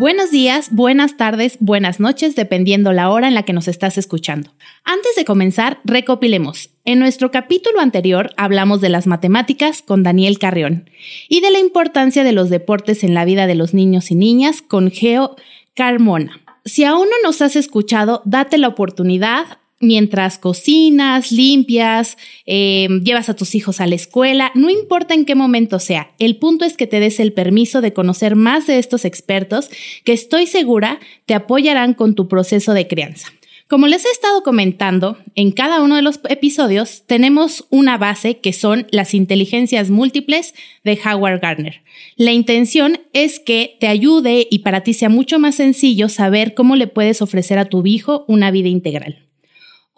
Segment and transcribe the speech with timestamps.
[0.00, 4.50] Buenos días, buenas tardes, buenas noches, dependiendo la hora en la que nos estás escuchando.
[4.82, 6.70] Antes de comenzar, recopilemos.
[6.86, 10.88] En nuestro capítulo anterior hablamos de las matemáticas con Daniel Carrión
[11.28, 14.62] y de la importancia de los deportes en la vida de los niños y niñas
[14.62, 15.36] con Geo
[15.74, 16.40] Carmona.
[16.64, 23.34] Si aún no nos has escuchado, date la oportunidad, mientras cocinas, limpias, em, llevas a
[23.34, 26.86] tus hijos a la escuela, no importa en qué momento sea, el punto es que
[26.86, 29.70] te des el permiso de conocer más de estos expertos
[30.04, 33.28] que estoy segura te apoyarán con tu proceso de crianza.
[33.70, 38.52] Como les he estado comentando, en cada uno de los episodios tenemos una base que
[38.52, 41.80] son las inteligencias múltiples de Howard Gardner.
[42.16, 46.74] La intención es que te ayude y para ti sea mucho más sencillo saber cómo
[46.74, 49.29] le puedes ofrecer a tu hijo una vida integral.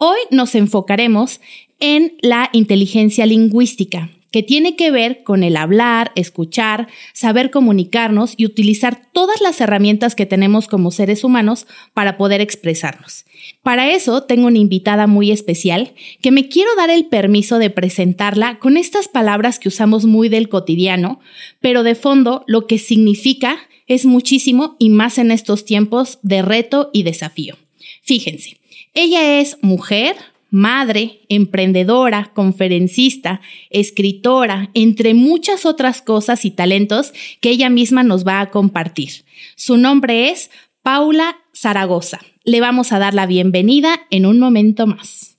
[0.05, 1.39] Hoy nos enfocaremos
[1.79, 8.45] en la inteligencia lingüística, que tiene que ver con el hablar, escuchar, saber comunicarnos y
[8.45, 13.23] utilizar todas las herramientas que tenemos como seres humanos para poder expresarnos.
[13.61, 18.59] Para eso tengo una invitada muy especial que me quiero dar el permiso de presentarla
[18.59, 21.21] con estas palabras que usamos muy del cotidiano,
[21.61, 23.55] pero de fondo lo que significa
[23.87, 27.55] es muchísimo y más en estos tiempos de reto y desafío.
[28.01, 28.57] Fíjense,
[28.93, 30.15] ella es mujer,
[30.49, 38.39] madre, emprendedora, conferencista, escritora, entre muchas otras cosas y talentos que ella misma nos va
[38.39, 39.25] a compartir.
[39.55, 40.51] Su nombre es
[40.83, 42.19] Paula Zaragoza.
[42.43, 45.37] Le vamos a dar la bienvenida en un momento más.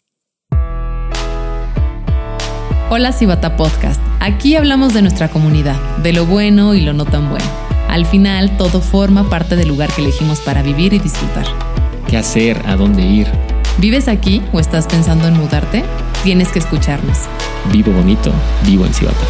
[2.91, 4.01] Hola Cibata Podcast.
[4.21, 7.47] Aquí hablamos de nuestra comunidad, de lo bueno y lo no tan bueno.
[7.89, 11.74] Al final, todo forma parte del lugar que elegimos para vivir y disfrutar.
[12.15, 12.63] ¿Qué hacer?
[12.67, 13.27] ¿A dónde ir?
[13.79, 15.83] ¿Vives aquí o estás pensando en mudarte?
[16.23, 17.19] Tienes que escucharnos.
[17.73, 18.33] Vivo bonito,
[18.65, 19.27] vivo en Cibata.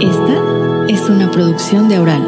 [0.00, 2.22] Esta es una producción de Oral.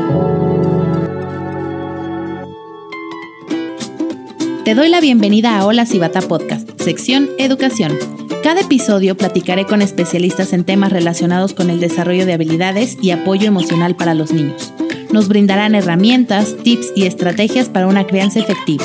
[4.65, 7.97] Te doy la bienvenida a Hola Cibata Podcast, sección Educación
[8.43, 13.47] cada episodio platicaré con especialistas en temas relacionados con el desarrollo de habilidades y apoyo
[13.47, 14.73] emocional para los niños.
[15.11, 18.85] Nos brindarán herramientas, tips y estrategias para una crianza efectiva.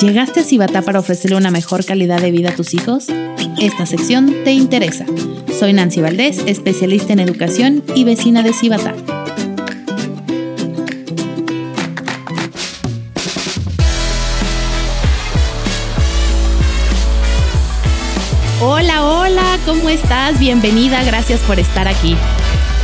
[0.00, 3.06] ¿Llegaste a Cibatá para ofrecerle una mejor calidad de vida a tus hijos?
[3.60, 5.06] Esta sección te interesa.
[5.58, 8.94] Soy Nancy Valdés, especialista en educación y vecina de Cibatá.
[19.86, 20.40] ¿Cómo estás?
[20.40, 22.16] Bienvenida, gracias por estar aquí.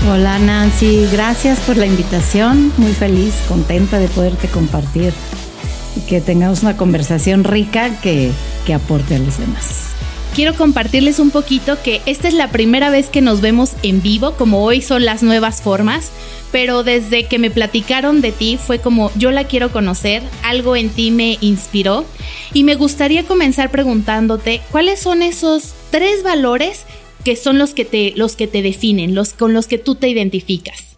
[0.08, 5.12] Hola Nancy, gracias por la invitación, muy feliz, contenta de poderte compartir
[5.96, 8.30] y que tengamos una conversación rica que,
[8.64, 9.91] que aporte a los demás
[10.34, 14.32] quiero compartirles un poquito que esta es la primera vez que nos vemos en vivo,
[14.32, 16.10] como hoy son las nuevas formas,
[16.50, 20.88] pero desde que me platicaron de ti fue como yo la quiero conocer, algo en
[20.88, 22.04] ti me inspiró
[22.52, 26.84] y me gustaría comenzar preguntándote cuáles son esos tres valores
[27.24, 30.08] que son los que te, los que te definen, los con los que tú te
[30.08, 30.96] identificas.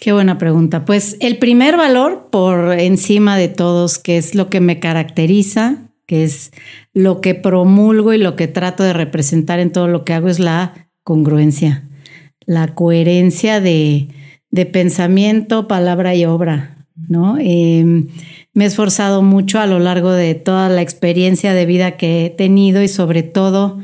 [0.00, 0.84] Qué buena pregunta.
[0.84, 6.24] Pues el primer valor por encima de todos, que es lo que me caracteriza, que
[6.24, 6.52] es
[6.94, 10.40] lo que promulgo y lo que trato de representar en todo lo que hago, es
[10.40, 11.86] la congruencia,
[12.46, 14.08] la coherencia de,
[14.50, 17.36] de pensamiento, palabra y obra, ¿no?
[17.38, 18.06] Em,
[18.54, 22.30] me he esforzado mucho a lo largo de toda la experiencia de vida que he
[22.30, 23.78] tenido y sobre todo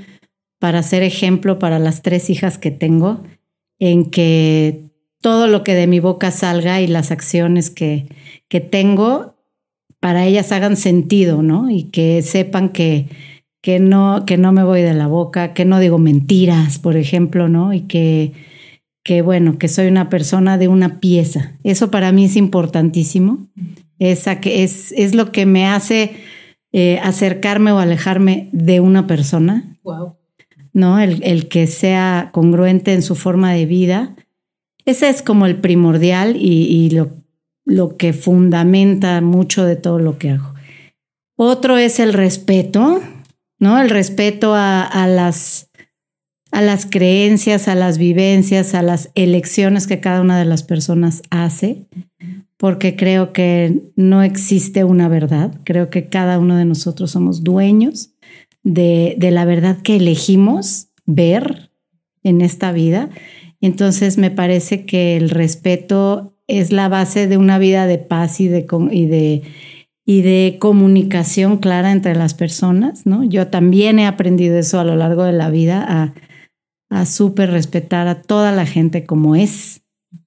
[0.58, 3.22] para ser ejemplo para las tres hijas que tengo,
[3.78, 4.88] en que
[5.20, 8.06] todo lo que de mi boca salga y las acciones que,
[8.48, 9.33] que tengo,
[10.04, 11.70] para ellas hagan sentido, ¿no?
[11.70, 13.06] Y que sepan que,
[13.62, 17.48] que, no, que no me voy de la boca, que no digo mentiras, por ejemplo,
[17.48, 17.72] ¿no?
[17.72, 18.34] Y que
[19.02, 21.52] que bueno, que soy una persona de una pieza.
[21.64, 23.46] Eso para mí es importantísimo.
[23.98, 26.12] Esa que es, es lo que me hace
[26.72, 29.78] eh, acercarme o alejarme de una persona.
[29.84, 30.16] Wow.
[30.74, 30.98] ¿No?
[30.98, 34.14] El, el, que sea congruente en su forma de vida.
[34.84, 37.23] Ese es como el primordial y, y lo,
[37.64, 40.54] lo que fundamenta mucho de todo lo que hago.
[41.36, 43.00] Otro es el respeto,
[43.58, 43.80] ¿no?
[43.80, 45.70] El respeto a, las
[46.52, 51.22] a las creencias, a las vivencias, a las elecciones que cada una de las personas
[51.30, 51.88] hace,
[52.56, 58.10] porque creo que no existe una verdad, creo que cada uno de nosotros somos dueños
[58.62, 61.72] de, de la verdad que elegimos ver
[62.22, 63.10] en esta vida.
[63.60, 68.48] Entonces me parece que el respeto es la base de una vida de paz y
[68.48, 69.42] de, y de,
[70.04, 73.24] y de comunicación clara entre las personas, ¿no?
[73.24, 76.14] Yo también he aprendido eso a lo largo de la vida, a,
[76.90, 79.82] a súper respetar a toda la gente como es,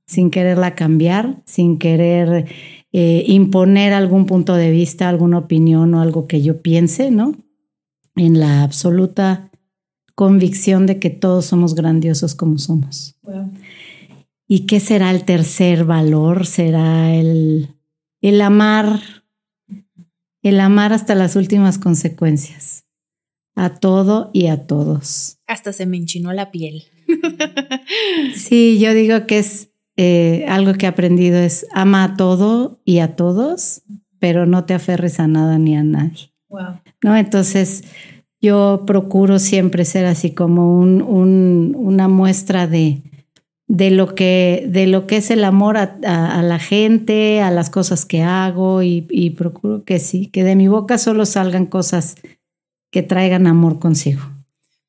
[0.08, 2.46] sin quererla cambiar, sin querer
[2.94, 7.36] eh, imponer algún punto de vista, alguna opinión o algo que yo piense, ¿no?
[8.16, 9.52] En la absoluta
[10.16, 13.16] convicción de que todos somos grandiosos como somos.
[14.48, 16.46] ¿Y qué será el tercer valor?
[16.46, 17.76] Será el,
[18.22, 19.00] el amar,
[20.42, 22.86] el amar hasta las últimas consecuencias,
[23.56, 25.40] a todo y a todos.
[25.48, 26.86] Hasta se me enchinó la piel.
[28.36, 33.00] sí, yo digo que es eh, algo que he aprendido es ama a todo y
[33.00, 33.82] a todos,
[34.20, 36.32] pero no te aferres a nada ni a nadie.
[37.04, 37.18] ¿No?
[37.18, 37.84] Entonces,
[38.40, 43.02] yo procuro siempre ser así como un, una muestra de,
[43.68, 48.06] de, lo que, de lo que es el amor a, la gente, a las cosas
[48.06, 52.16] que hago y, y procuro que sí, que de mi boca solo salgan cosas
[52.92, 54.22] que traigan amor consigo.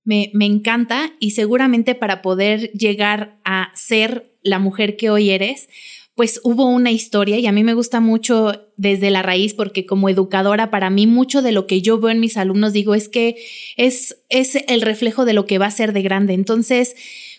[0.04, 5.68] Me, me, encanta y seguramente para poder llegar a ser la mujer que hoy eres,
[6.14, 10.08] pues hubo una historia y a mí me gusta mucho desde la raíz porque como
[10.08, 13.36] educadora para mí mucho de lo que yo veo en mis alumnos digo es que
[13.76, 16.32] es, es el reflejo de lo que va a ser de grande.
[16.32, 16.96] Entonces,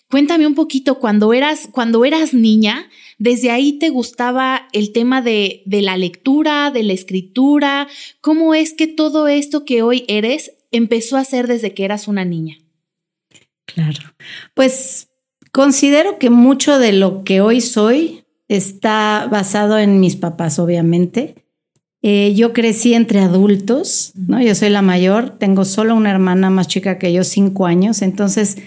[0.10, 5.64] cuéntame un poquito cuando eras, cuando eras niña, desde ahí te gustaba el tema de,
[5.66, 7.88] de la lectura, de la escritura,
[8.22, 12.26] ¿cómo es que todo esto que hoy eres empezó a ser desde que eras una
[12.26, 12.58] niña?
[13.66, 14.00] Claro,
[14.54, 15.10] pues
[15.52, 21.36] Considero que mucho de lo que hoy soy está basado en mis papás, obviamente.
[22.02, 24.42] Eh, yo crecí entre adultos, ¿no?
[24.42, 28.58] Yo soy la mayor, tengo solo una hermana más chica que yo, cinco años, entonces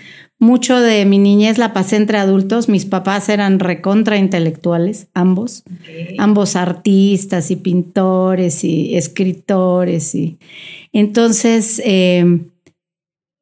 [0.43, 2.69] mucho de mi niñez la pasé entre adultos.
[2.69, 5.63] Mis papás eran recontra intelectuales, ambos,
[6.19, 10.17] ambos artistas y pintores y escritores.
[10.17, 10.39] Y
[10.93, 12.41] entonces, eh,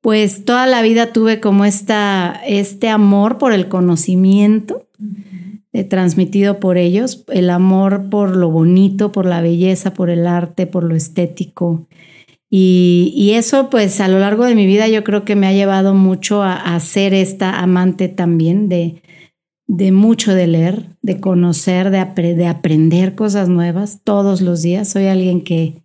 [0.03, 4.87] pues toda la vida tuve como esta, este amor por el conocimiento
[5.73, 10.67] eh, transmitido por ellos, el amor por lo bonito, por la belleza, por el arte,
[10.67, 11.87] por lo estético.
[12.53, 15.95] Y, eso pues a lo largo de mi vida yo creo que me ha llevado
[15.95, 19.03] mucho a, ser esta amante también de,
[19.69, 24.89] de mucho de leer, de conocer, de, de aprender cosas nuevas todos los días.
[24.89, 25.85] Soy alguien que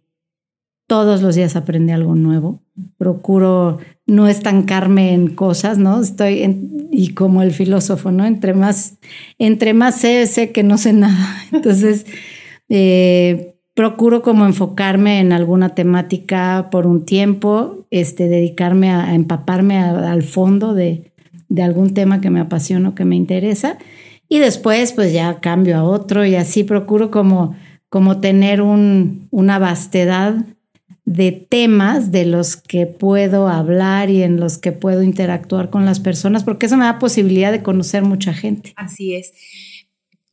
[0.87, 2.61] todos los días aprende algo nuevo.
[2.97, 3.77] Procuro
[4.07, 6.01] no estancarme en cosas, ¿no?
[6.01, 8.25] Estoy y como el filósofo, ¿no?
[8.25, 8.97] Entre más,
[9.37, 11.43] entre más sé, sé que no sé nada.
[11.51, 12.05] Entonces,
[12.69, 20.23] eh, procuro como enfocarme en alguna temática por un tiempo, este, dedicarme a, empaparme al
[20.23, 21.11] fondo de,
[21.61, 23.77] algún tema que me apasiona o que me interesa.
[24.27, 27.55] Y después, pues ya cambio a otro y así procuro como,
[27.89, 30.35] como tener un, una vastedad
[31.03, 35.99] de temas de los que puedo hablar y en los que puedo interactuar con las
[35.99, 38.73] personas, porque eso me da posibilidad de conocer mucha gente.
[38.75, 39.33] Así es.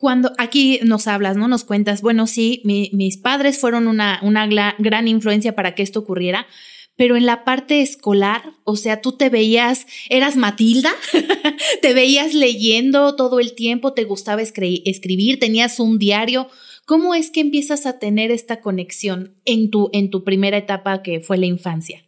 [0.02, 1.46] Cuando aquí nos hablas, ¿no?
[1.46, 6.48] Nos cuentas, bueno, sí, mis padres fueron una, una gran influencia para que esto ocurriera,
[6.96, 10.90] pero en la parte escolar, o sea, tú te veías, eras Matilda,
[11.82, 16.48] te veías leyendo todo el tiempo, te gustaba escribir, tenías un diario.
[16.84, 21.20] ¿Cómo es que empiezas a tener esta conexión en tu, en tu primera etapa que
[21.20, 22.02] fue la infancia?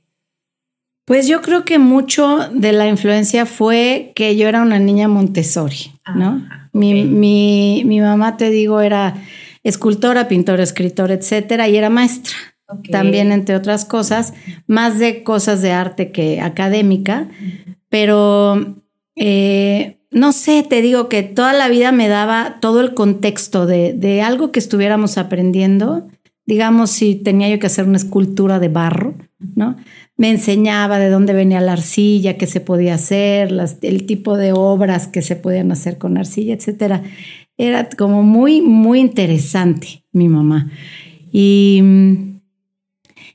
[1.04, 5.92] Pues yo creo que mucho de la influencia fue que yo era una niña Montessori,
[6.14, 6.42] ¿no?
[6.72, 9.14] mi, mi, mi, mamá, te digo, era
[9.62, 12.34] escultora, pintora, escritora, etcétera, y era maestra.
[12.90, 14.34] También, entre otras cosas,
[14.66, 17.28] más de cosas de arte que académica,
[17.88, 18.76] pero
[19.16, 24.22] eh, no sé, te digo que toda la vida me daba todo el contexto de,
[24.22, 26.08] algo que estuviéramos aprendiendo.
[26.46, 29.14] Digamos, si tenía yo que hacer una escultura de barro,
[29.54, 29.76] ¿no?
[30.16, 33.52] Me enseñaba de dónde venía la arcilla, qué se podía hacer,
[33.82, 37.02] el tipo de obras que se podían hacer con arcilla, etcétera.
[37.56, 40.70] Era como muy, muy interesante mi mamá.
[41.32, 41.82] Y,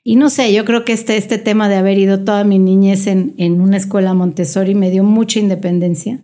[0.04, 3.08] y no sé, yo creo que este, este tema de haber ido toda mi niñez
[3.08, 6.24] en, en una escuela Montessori me dio mucha independencia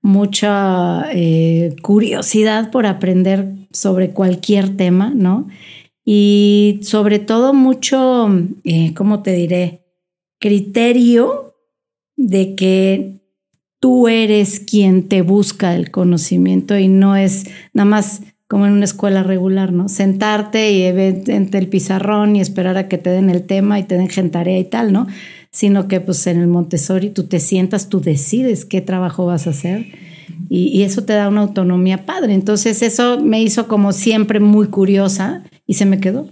[0.00, 5.48] mucha eh, curiosidad por aprender sobre cualquier tema, ¿no?
[6.04, 8.28] Y sobre todo mucho,
[8.64, 9.82] eh, ¿cómo te diré?
[10.38, 11.54] Criterio
[12.16, 13.20] de que
[13.80, 18.84] tú eres quien te busca el conocimiento y no es nada más como en una
[18.84, 19.88] escuela regular, ¿no?
[19.88, 23.96] Sentarte y entre el pizarrón y esperar a que te den el tema y te
[23.96, 25.06] den tarea y tal, ¿no?
[25.50, 29.50] sino que pues en el Montessori tú te sientas, tú decides qué trabajo vas a
[29.50, 29.86] hacer
[30.50, 32.34] y, eso te da una autonomía padre.
[32.34, 36.28] Entonces eso me hizo como siempre muy curiosa y se me quedó.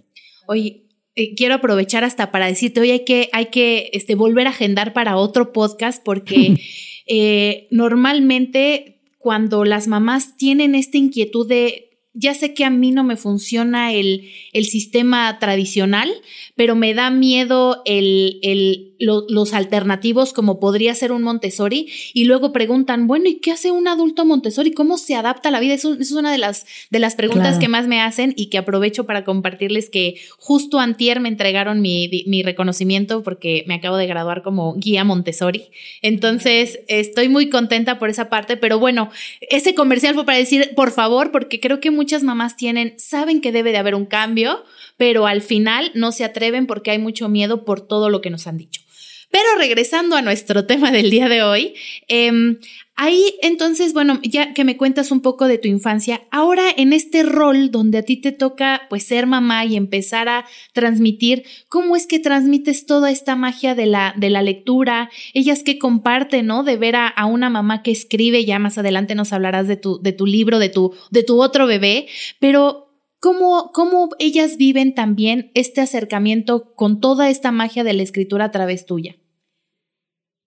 [0.47, 0.86] Oye,
[1.17, 4.93] eh, quiero aprovechar hasta para decirte, hoy hay que, hay que este, volver a agendar
[4.93, 6.61] para otro podcast porque
[7.07, 13.05] eh, normalmente cuando las mamás tienen esta inquietud de ya sé que a mí no
[13.05, 16.11] me funciona el, el sistema tradicional,
[16.57, 22.53] pero me da miedo el, el, los alternativos como podría ser un Montessori y luego
[22.53, 24.73] preguntan, bueno, ¿y qué hace un adulto Montessori?
[24.73, 25.75] ¿Cómo se adapta a la vida?
[25.75, 29.05] Eso, es una de las, de las preguntas que más me hacen y que aprovecho
[29.05, 34.43] para compartirles que justo antier me entregaron mi, mi reconocimiento porque me acabo de graduar
[34.43, 35.69] como guía Montessori.
[36.01, 39.11] Entonces, estoy muy contenta por esa parte, pero bueno,
[39.43, 43.53] ese comercial fue para decir, por favor, porque creo que muchas mamás tienen, saben que
[43.53, 44.65] debe de haber un cambio,
[44.97, 48.47] pero al final no se atreven porque hay mucho miedo por todo lo que nos
[48.47, 48.83] han dicho.
[49.31, 51.75] Pero regresando a nuestro tema del día de hoy,
[52.09, 52.57] eh,
[52.95, 57.23] ahí entonces, bueno, ya que me cuentas un poco de tu infancia, ahora en este
[57.23, 62.07] rol donde a ti te toca pues ser mamá y empezar a transmitir, ¿cómo es
[62.07, 65.11] que transmites toda esta magia de la, de la lectura?
[65.35, 66.63] Ellas que comparten, ¿no?
[66.63, 70.01] De ver a, a, una mamá que escribe, ya más adelante nos hablarás de tu,
[70.01, 72.07] de tu libro, de tu, de tu otro bebé,
[72.39, 72.86] pero
[73.21, 78.51] ¿Cómo, ¿Cómo ellas viven también este acercamiento con toda esta magia de la escritura a
[78.51, 79.17] través tuya?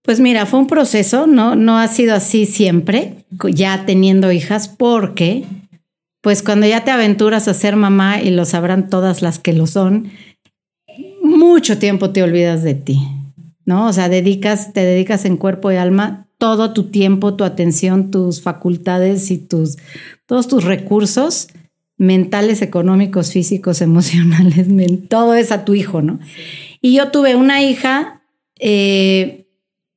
[0.04, 5.44] Pues mira, fue un proceso, no, no ha sido así siempre, ya teniendo hijas, porque
[6.22, 9.68] pues cuando ya te aventuras a ser mamá, y lo sabrán todas las que lo
[9.68, 10.12] son,
[11.22, 13.00] mucho tiempo te olvidas de ti,
[13.66, 13.88] ¿no?
[13.88, 18.42] O sea, dedicas, te dedicas en cuerpo y alma todo tu tiempo, tu atención, tus
[18.42, 19.78] facultades y tus,
[20.26, 21.50] todos tus recursos
[22.00, 24.68] mentales, económicos, físicos, emocionales,
[25.08, 26.20] todo es a tu hijo, ¿no?
[26.82, 28.24] Y yo tuve una hija
[28.60, 29.46] eh,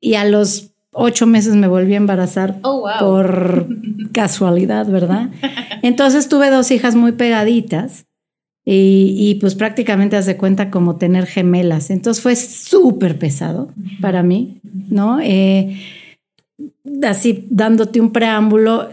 [0.00, 3.68] y a los ocho meses me volví a embarazar oh, por
[4.12, 5.30] casualidad, ¿verdad?
[5.82, 8.06] Entonces tuve dos hijas muy pegaditas
[8.64, 11.90] y, y pues prácticamente hace cuenta como tener gemelas.
[11.90, 15.20] Entonces fue súper pesado para mí, ¿no?
[15.20, 15.80] Eh,
[17.02, 18.88] así dándote un preámbulo,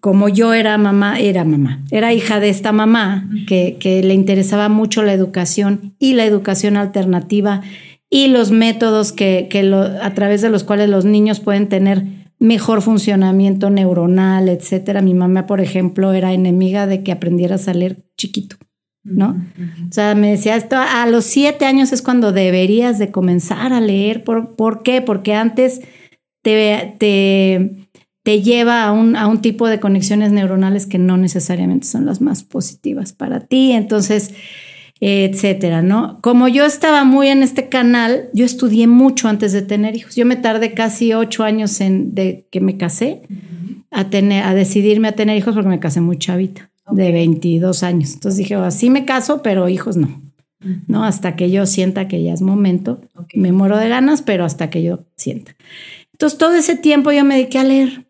[0.00, 4.68] como yo era mamá, era mamá, era hija de esta mamá que, que le interesaba
[4.68, 7.62] mucho la educación y la educación alternativa
[8.10, 12.04] y los métodos que, que lo, a través de los cuales los niños pueden tener
[12.38, 15.00] mejor funcionamiento neuronal, etcétera.
[15.00, 18.56] Mi mamá, por ejemplo, era enemiga de que aprendieras a leer chiquito,
[19.02, 19.36] ¿no?
[19.88, 23.80] O sea, me decía, esto a los siete años es cuando deberías de comenzar a
[23.80, 24.24] leer.
[24.24, 25.00] ¿Por, ¿por qué?
[25.00, 25.80] Porque antes
[26.44, 27.88] te, te,
[28.22, 32.20] te lleva a un, a un tipo de conexiones neuronales que no necesariamente son las
[32.20, 33.72] más positivas para ti.
[33.72, 34.34] Entonces,
[35.00, 36.18] etcétera, ¿no?
[36.20, 40.14] Como yo estaba muy en este canal, yo estudié mucho antes de tener hijos.
[40.14, 43.22] Yo me tardé casi ocho años en de que me casé
[43.90, 48.12] a tener, a decidirme a tener hijos porque me casé muy chavita, de 22 años.
[48.14, 50.22] Entonces dije, así me caso, pero hijos no.
[50.86, 51.04] ¿No?
[51.04, 53.00] Hasta que yo sienta que ya es momento.
[53.34, 55.54] Me muero de ganas, pero hasta que yo sienta.
[56.14, 58.06] Entonces, todo ese tiempo yo me dediqué a leer,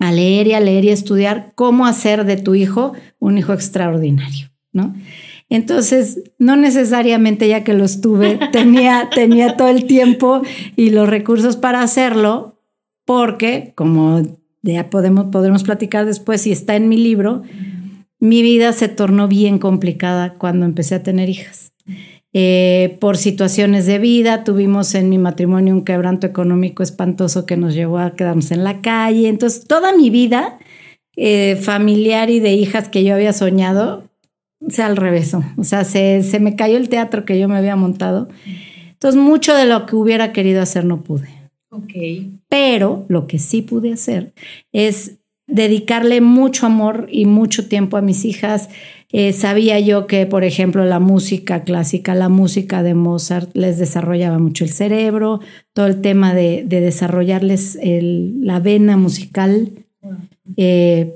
[0.00, 3.52] a leer y a leer y a estudiar cómo hacer de tu hijo un hijo
[3.52, 4.92] extraordinario, ¿no?
[5.48, 10.42] Entonces, no necesariamente ya que los tuve, tenía, tenía todo el tiempo
[10.74, 12.60] y los recursos para hacerlo,
[13.04, 14.20] porque, como
[14.62, 17.44] ya podemos, podremos platicar después, si está en mi libro,
[18.18, 21.72] mi vida se tornó bien complicada cuando empecé a tener hijas.
[22.34, 24.44] Eh, por situaciones de vida.
[24.44, 28.82] Tuvimos en mi matrimonio un quebranto económico espantoso que nos llevó a quedarnos en la
[28.82, 29.28] calle.
[29.28, 30.58] Entonces, toda mi vida
[31.16, 34.04] eh, familiar y de hijas que yo había soñado,
[34.68, 35.32] se al revés.
[35.34, 38.28] O sea, se, se me cayó el teatro que yo me había montado.
[38.90, 41.28] Entonces, mucho de lo que hubiera querido hacer no pude.
[41.70, 41.92] Ok.
[42.48, 44.32] Pero lo que sí pude hacer
[44.72, 48.68] es dedicarle mucho amor y mucho tiempo a mis hijas,
[49.10, 54.38] eh, sabía yo que, por ejemplo, la música clásica, la música de Mozart les desarrollaba
[54.38, 55.40] mucho el cerebro,
[55.72, 59.70] todo el tema de, desarrollarles la vena musical
[60.56, 61.14] eh,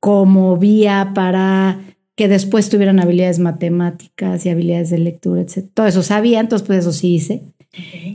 [0.00, 1.80] como vía para
[2.14, 5.66] que después tuvieran habilidades matemáticas y habilidades de lectura, etc.
[5.74, 7.42] Todo eso sabía, entonces pues eso sí hice.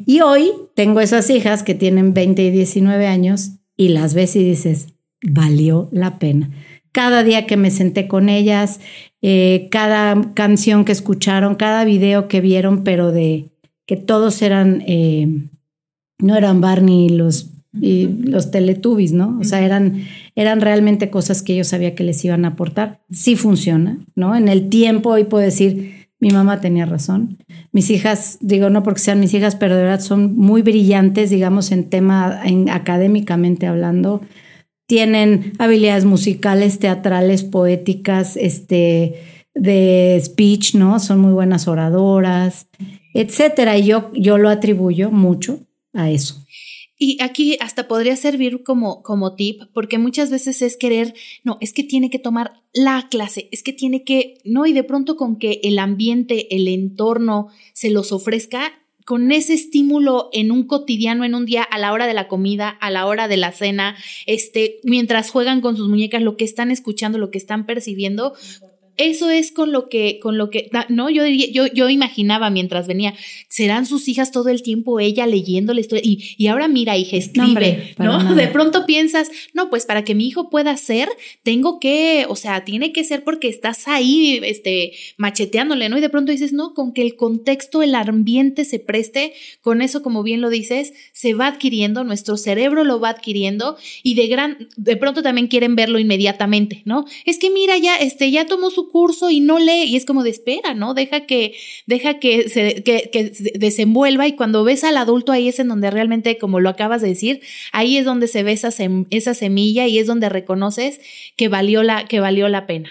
[0.07, 4.43] Y hoy tengo esas hijas que tienen 20 y 19 años y las ves y
[4.43, 4.87] dices,
[5.21, 6.49] valió la pena
[6.91, 8.79] cada día que me senté con ellas,
[9.21, 13.51] eh, cada canción que escucharon, cada video que vieron, pero de
[13.85, 15.47] que todos eran, eh,
[16.19, 19.37] no eran Barney los, y los Teletubbies, ¿no?
[19.39, 20.03] O sea, eran,
[20.35, 23.01] eran realmente cosas que yo sabía que les iban a aportar.
[23.11, 24.35] Sí funciona, ¿no?
[24.35, 27.37] En el tiempo hoy puedo decir, mi mamá tenía razón.
[27.71, 31.71] Mis hijas, digo no porque sean mis hijas, pero de verdad son muy brillantes, digamos,
[31.71, 34.21] en tema, en, académicamente hablando
[34.91, 39.21] tienen habilidades musicales, teatrales, poéticas, este,
[39.55, 40.99] de speech, ¿no?
[40.99, 42.67] Son muy buenas oradoras,
[43.13, 43.77] etcétera.
[43.77, 45.61] Y yo, yo lo atribuyo mucho
[45.93, 46.45] a eso.
[46.97, 51.13] Y aquí hasta podría servir como, como tip, porque muchas veces es querer,
[51.45, 54.83] no, es que tiene que tomar la clase, es que tiene que, no, y de
[54.83, 58.73] pronto con que el ambiente, el entorno se los ofrezca,
[59.11, 62.69] con ese estímulo en un cotidiano, en un día, a la hora de la comida,
[62.69, 66.71] a la hora de la cena, este, mientras juegan con sus muñecas, lo que están
[66.71, 68.35] escuchando, lo que están percibiendo,
[68.97, 73.13] eso es con lo que, con lo que, no, yo yo, yo imaginaba mientras venía,
[73.47, 77.17] serán sus hijas todo el tiempo ella leyendo la historia y, y ahora mira, hija,
[77.17, 78.35] escribe, ¿no?
[78.35, 81.09] De pronto piensas, no, pues para que mi hijo pueda ser,
[81.43, 85.97] tengo que, o sea, tiene que ser porque estás ahí, este, macheteándole, ¿no?
[85.97, 90.01] Y de pronto dices, no, con que el contexto, el ambiente se preste, con eso,
[90.01, 94.69] como bien lo dices, se va adquiriendo, nuestro cerebro lo va adquiriendo y de gran,
[94.77, 97.05] de pronto también quieren verlo inmediatamente, ¿no?
[97.25, 100.23] Es que mira, ya, este, ya tomó su curso y no lee y es como
[100.23, 100.93] de espera, ¿no?
[100.93, 101.55] Deja que,
[101.87, 106.37] deja que se, que, desenvuelva y cuando ves al adulto ahí es en donde realmente,
[106.37, 108.69] como lo acabas de decir, ahí es donde se ve esa,
[109.09, 110.99] esa semilla y es donde reconoces
[111.37, 112.89] que valió la, que valió la pena.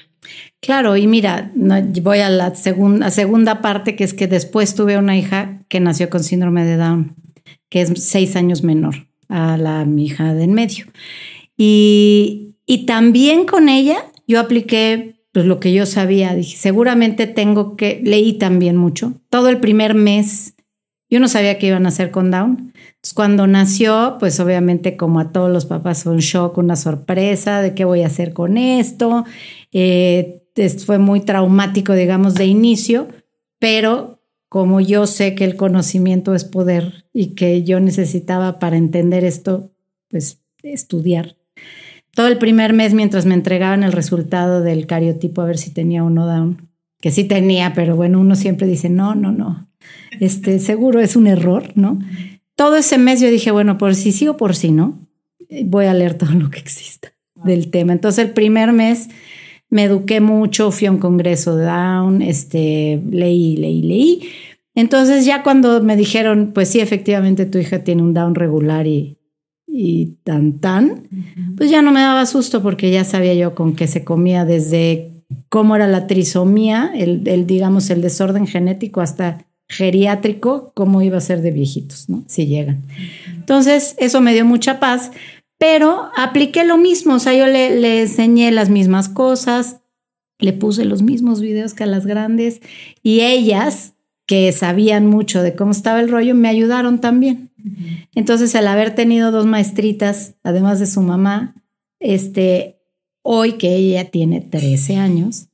[0.60, 5.16] Claro, y mira, voy a la segunda, segunda parte, que es que después tuve una
[5.16, 7.16] hija que nació con síndrome de Down,
[7.70, 10.86] que es seis años menor a la mi hija de en medio.
[11.56, 17.76] Y, y también con ella yo apliqué pues lo que yo sabía, dije, seguramente tengo
[17.76, 20.54] que, leí también mucho, todo el primer mes,
[21.08, 22.72] yo no sabía qué iban a hacer con Down.
[22.74, 27.62] Entonces, cuando nació, pues obviamente como a todos los papás fue un shock, una sorpresa
[27.62, 29.24] de qué voy a hacer con esto.
[29.72, 30.44] Eh,
[30.84, 33.08] fue muy traumático, digamos, de inicio,
[33.58, 39.24] pero como yo sé que el conocimiento es poder y que yo necesitaba para entender
[39.24, 39.72] esto,
[40.08, 41.36] pues estudiar
[42.14, 46.02] todo el primer mes mientras me entregaban el resultado del cariotipo a ver si tenía
[46.02, 46.68] uno down,
[47.00, 49.68] que sí tenía, pero bueno, uno siempre dice, no, no, no,
[50.18, 51.98] este, seguro es un error, ¿no?
[52.56, 54.98] Todo ese mes yo dije, bueno, por si sí o por si no,
[55.64, 57.92] voy a leer todo lo que exista del tema.
[57.92, 59.08] Entonces el primer mes
[59.70, 64.28] me eduqué mucho, fui a un congreso de Down, este, leí, leí, leí.
[64.74, 69.16] Entonces ya cuando me dijeron, pues sí, efectivamente tu hija tiene un Down regular y
[69.72, 71.08] y tan tan,
[71.56, 75.10] pues ya no me daba susto porque ya sabía yo con qué se comía desde
[75.48, 81.20] cómo era la trisomía, el, el, digamos el desorden genético hasta geriátrico, cómo iba a
[81.20, 82.24] ser de viejitos, ¿no?
[82.26, 82.82] Si llegan.
[83.36, 85.12] Entonces, eso me dio mucha paz,
[85.58, 89.76] pero apliqué lo mismo, o sea, yo le, le enseñé las mismas cosas,
[90.40, 92.60] le puse los mismos videos que a las grandes
[93.02, 93.94] y ellas,
[94.26, 97.49] que sabían mucho de cómo estaba el rollo, me ayudaron también.
[98.14, 101.54] Entonces, al haber tenido dos maestritas, además de su mamá,
[101.98, 102.80] este,
[103.22, 105.48] hoy que ella tiene 13 años,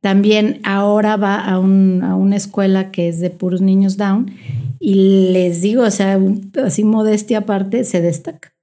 [0.00, 4.30] también ahora va a, un, a una escuela que es de puros niños down
[4.78, 6.20] y les digo, o sea,
[6.64, 8.54] así modestia aparte, se destaca.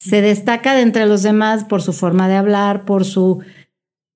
[0.00, 3.40] Se destaca de entre los demás por su forma de hablar, por su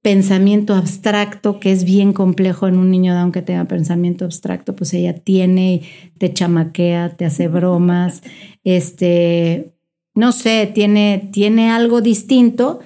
[0.06, 5.14] pensamiento abstracto, que es bien complejo en un niño, aunque tenga pensamiento abstracto, pues ella
[5.14, 5.82] tiene,
[6.18, 8.22] te chamaquea, te hace bromas,
[8.62, 9.72] este,
[10.14, 12.78] no sé, tiene, tiene algo distinto.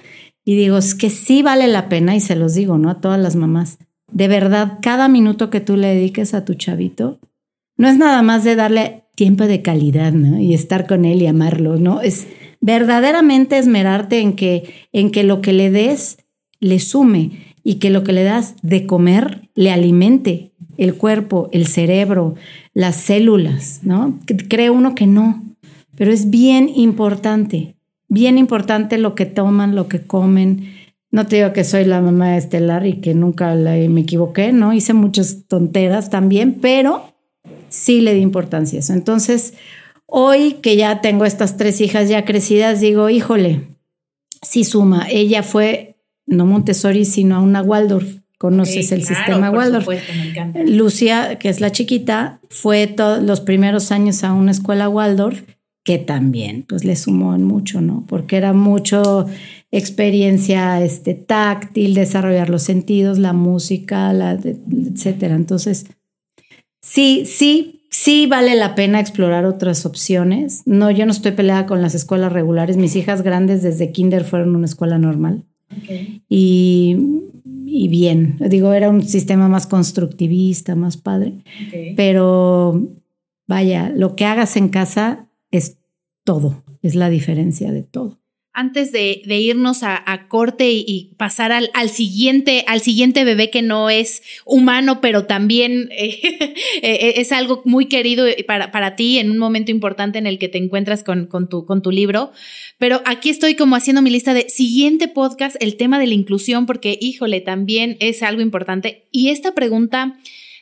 [0.43, 2.89] Y digo, es que sí vale la pena, y se los digo, ¿no?
[2.89, 3.77] A todas las mamás.
[4.11, 7.19] De verdad, cada minuto que tú le dediques a tu chavito,
[7.77, 10.39] no es nada más de darle tiempo de calidad, ¿no?
[10.39, 12.01] Y estar con él y amarlo, ¿no?
[12.01, 12.25] Es
[12.61, 16.17] verdaderamente esmerarte en que, en que lo que le des
[16.61, 17.31] le sume
[17.63, 22.35] y que lo que le das de comer le alimente el cuerpo, el cerebro,
[22.73, 24.17] las células, ¿no?
[24.47, 25.43] Cree uno que no,
[25.95, 27.75] pero es bien importante,
[28.07, 30.73] bien importante lo que toman, lo que comen.
[31.11, 34.73] No te digo que soy la mamá estelar y que nunca me equivoqué, ¿no?
[34.73, 37.13] Hice muchas tonteras también, pero
[37.69, 38.93] sí le di importancia a eso.
[38.93, 39.53] Entonces,
[40.05, 43.67] hoy que ya tengo estas tres hijas ya crecidas, digo, híjole,
[44.41, 45.05] sí suma.
[45.09, 45.90] Ella fue
[46.25, 48.21] no Montessori, sino a una Waldorf.
[48.37, 49.87] Conoces el sistema Waldorf.
[50.65, 55.43] Lucia, que es la chiquita, fue todos los primeros años a una escuela Waldorf,
[55.83, 58.03] que también pues le sumó en mucho, ¿no?
[58.07, 59.27] Porque era mucho
[59.71, 65.35] experiencia este, táctil, desarrollar los sentidos, la música, la, etcétera.
[65.35, 65.85] Entonces,
[66.81, 70.63] sí, sí, sí vale la pena explorar otras opciones.
[70.65, 72.77] No, yo no estoy peleada con las escuelas regulares.
[72.77, 75.45] Mis hijas grandes desde kinder fueron una escuela normal.
[76.29, 76.97] Y,
[77.89, 81.43] bien, digo, era un sistema más constructivista, más padre,
[81.95, 82.89] pero
[83.47, 85.77] vaya, lo que hagas en casa es
[86.23, 88.20] todo, es la diferencia de todo.
[88.53, 94.21] Antes de, irnos a, corte y, pasar al, siguiente, al siguiente bebé que no es
[94.45, 96.19] humano, pero también eh,
[96.81, 100.49] eh, es algo muy querido para, para, ti en un momento importante en el que
[100.49, 102.31] te encuentras con, con, tu, con tu libro.
[102.77, 106.65] Pero aquí estoy como haciendo mi lista de siguiente podcast, el tema de la inclusión,
[106.65, 109.07] porque híjole, también es algo importante.
[109.11, 110.17] Y esta pregunta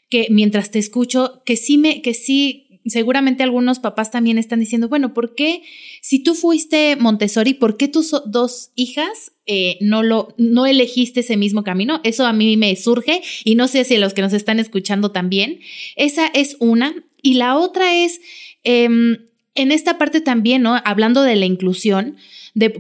[0.10, 4.90] que mientras te escucho, que sí me, que sí seguramente algunos papás también están diciendo,
[4.90, 5.62] bueno, ¿por qué
[6.02, 11.38] si tú fuiste Montessori, por qué tus dos hijas eh, no lo no elegiste ese
[11.38, 12.02] mismo camino?
[12.04, 15.60] Eso a mí me surge y no sé si los que nos están escuchando también.
[15.96, 18.22] Esa es una y la otra es
[18.64, 19.29] em,
[19.60, 20.78] en esta parte también, ¿no?
[20.86, 22.16] Hablando de la inclusión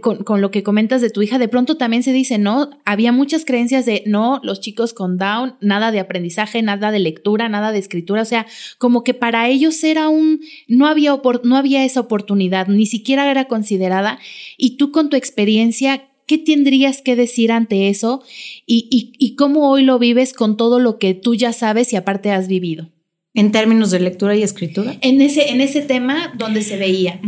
[0.02, 3.46] con, lo que comentas de tu hija, de pronto también se dice, no, había muchas
[3.46, 7.80] creencias de, no, los chicos con Down, nada de aprendizaje, nada de lectura, nada de
[7.80, 8.46] escritura, o sea,
[8.78, 13.46] como que para ellos era un, no había, no había esa oportunidad, ni siquiera era
[13.46, 14.20] considerada,
[14.58, 18.24] y tú con tu experiencia, ¿qué tendrías que decir ante eso?
[18.65, 22.48] Y, cómo hoy lo vives con todo lo que tú ya sabes y aparte has
[22.48, 22.89] vivido.
[23.34, 24.98] En términos de lectura y escritura.
[25.02, 27.20] En ese, en ese tema donde se veía.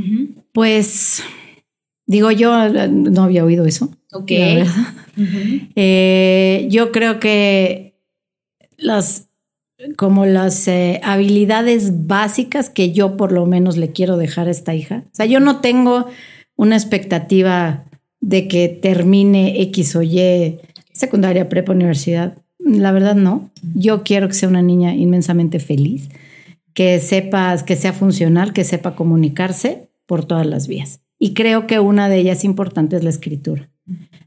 [0.52, 1.24] Pues
[2.12, 3.90] Digo, yo eh, no había oído eso.
[4.12, 4.32] Ok.
[5.76, 7.96] Eh, yo creo que
[8.78, 9.30] las
[9.96, 14.76] como las eh, habilidades básicas que yo por lo menos le quiero dejar a esta
[14.76, 15.04] hija.
[15.06, 16.08] O sea, yo no tengo
[16.58, 17.86] una expectativa
[18.20, 20.60] de que termine X o Y
[20.94, 22.41] secundaria, prepa, universidad.
[22.80, 23.50] La verdad no.
[23.76, 26.10] Yo quiero que sea una niña inmensamente feliz,
[26.74, 31.02] que sepa, que sea funcional, que sepa comunicarse por todas las vías.
[31.20, 33.70] Y creo que una de ellas importante es la escritura,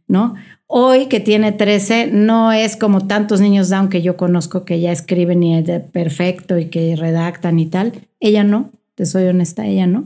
[0.06, 0.34] ¿no?
[0.66, 4.92] Hoy que tiene 13, no es como tantos niños Down que yo conozco que ya
[4.92, 7.92] escriben y es perfecto y que redactan y tal.
[8.20, 10.04] Ella no, te soy honesta, ella no.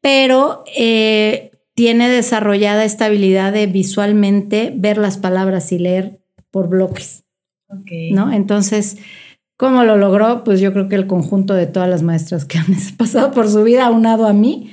[0.00, 7.21] Pero eh, tiene desarrollada esta habilidad de visualmente ver las palabras y leer por bloques.
[8.12, 8.32] ¿No?
[8.32, 8.98] Entonces,
[9.62, 10.42] ¿Cómo lo logró?
[10.42, 13.62] Pues yo creo que el conjunto de todas las maestras que han pasado por su
[13.62, 14.72] vida, aunado a mí,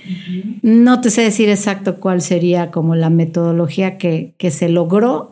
[0.64, 5.32] no te sé decir exacto cuál sería como la metodología que, que se logró,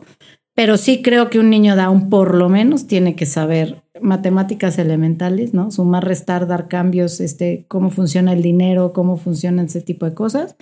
[0.58, 5.54] pero sí creo que un niño Down por lo menos tiene que saber matemáticas elementales,
[5.54, 5.70] ¿no?
[5.70, 10.56] Sumar, restar, dar cambios, este, cómo funciona el dinero, cómo funciona ese tipo de cosas.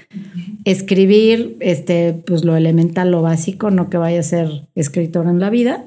[0.66, 5.48] Escribir, este, pues lo elemental, lo básico, no que vaya a ser escritor en la
[5.48, 5.87] vida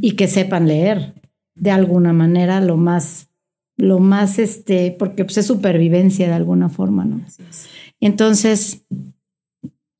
[0.00, 1.12] y que sepan leer
[1.54, 3.28] de alguna manera lo más,
[3.76, 7.20] lo más, este, porque pues, es supervivencia de alguna forma, ¿no?
[8.00, 8.86] Entonces,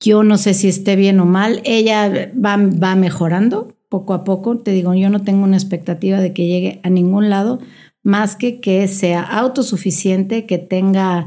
[0.01, 4.57] yo no sé si esté bien o mal, ella va, va mejorando poco a poco,
[4.59, 7.59] te digo, yo no tengo una expectativa de que llegue a ningún lado
[8.03, 11.27] más que que sea autosuficiente, que tenga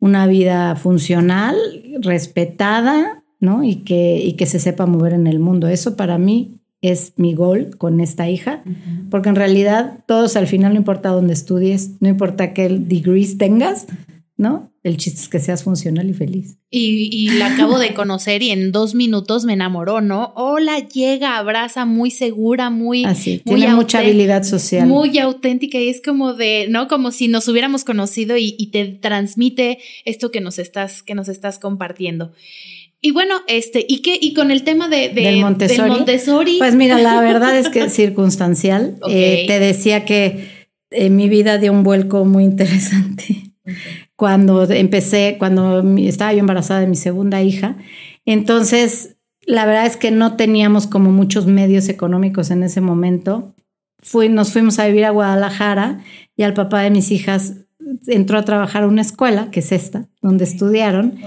[0.00, 1.56] una vida funcional,
[2.00, 3.62] respetada, ¿no?
[3.64, 5.68] Y que, y que se sepa mover en el mundo.
[5.68, 8.62] Eso para mí es mi gol con esta hija,
[9.10, 13.86] porque en realidad todos al final no importa dónde estudies, no importa qué degrees tengas,
[14.36, 14.72] ¿no?
[14.82, 16.58] El chiste es que seas funcional y feliz.
[16.70, 20.32] Y, la acabo de conocer y en dos minutos me enamoró, ¿no?
[20.34, 23.04] Hola, llega, abraza, muy segura, muy...
[23.04, 24.86] Así, tiene mucha habilidad social.
[24.86, 26.88] Muy auténtica y es como de, ¿no?
[26.88, 31.28] Como si nos hubiéramos conocido y, y te transmite esto que nos estás, que nos
[31.28, 32.32] estás compartiendo.
[33.04, 34.18] Y bueno, este, ¿y qué?
[34.18, 38.96] Y con el tema de, del, Montessori, Pues mira, la verdad es que es circunstancial.
[39.10, 40.48] Eh, te decía que
[40.90, 43.52] eh, mi vida dio un vuelco muy interesante.
[44.16, 47.76] Cuando empecé, cuando estaba yo embarazada de mi segunda hija.
[48.24, 53.54] Entonces, la verdad es que no teníamos como muchos medios económicos en ese momento.
[54.00, 56.00] Fui, nos fuimos a vivir a Guadalajara
[56.36, 57.54] y al papá de mis hijas
[58.06, 61.18] entró a trabajar a una escuela, que es esta, donde estudiaron,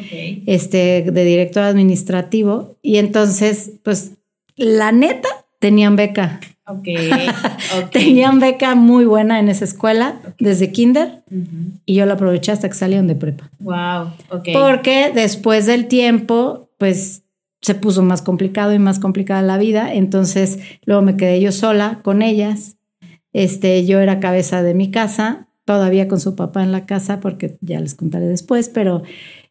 [0.46, 4.14] este, de director administrativo, y entonces, pues,
[4.56, 6.40] la neta, tenían beca.
[7.92, 11.24] tenían beca muy buena en esa escuela, desde kinder,
[11.86, 13.50] y yo la aproveché hasta que salieron de prepa.
[13.60, 14.12] Wow,
[14.54, 17.24] Porque después del tiempo, pues,
[17.62, 22.00] se puso más complicado y más complicada la vida, entonces luego me quedé yo sola
[22.04, 22.78] con ellas,
[23.34, 27.58] este, yo era cabeza de mi casa, todavía con su papá en la casa, porque
[27.62, 29.04] ya les contaré después, pero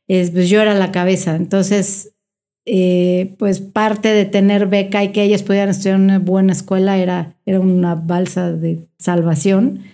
[0.08, 1.36] es, pues yo era la cabeza.
[1.36, 2.14] Entonces,
[2.68, 6.98] eh, pues parte de tener beca y que ellas pudieran estudiar en una buena escuela
[6.98, 9.84] era, era una balsa de salvación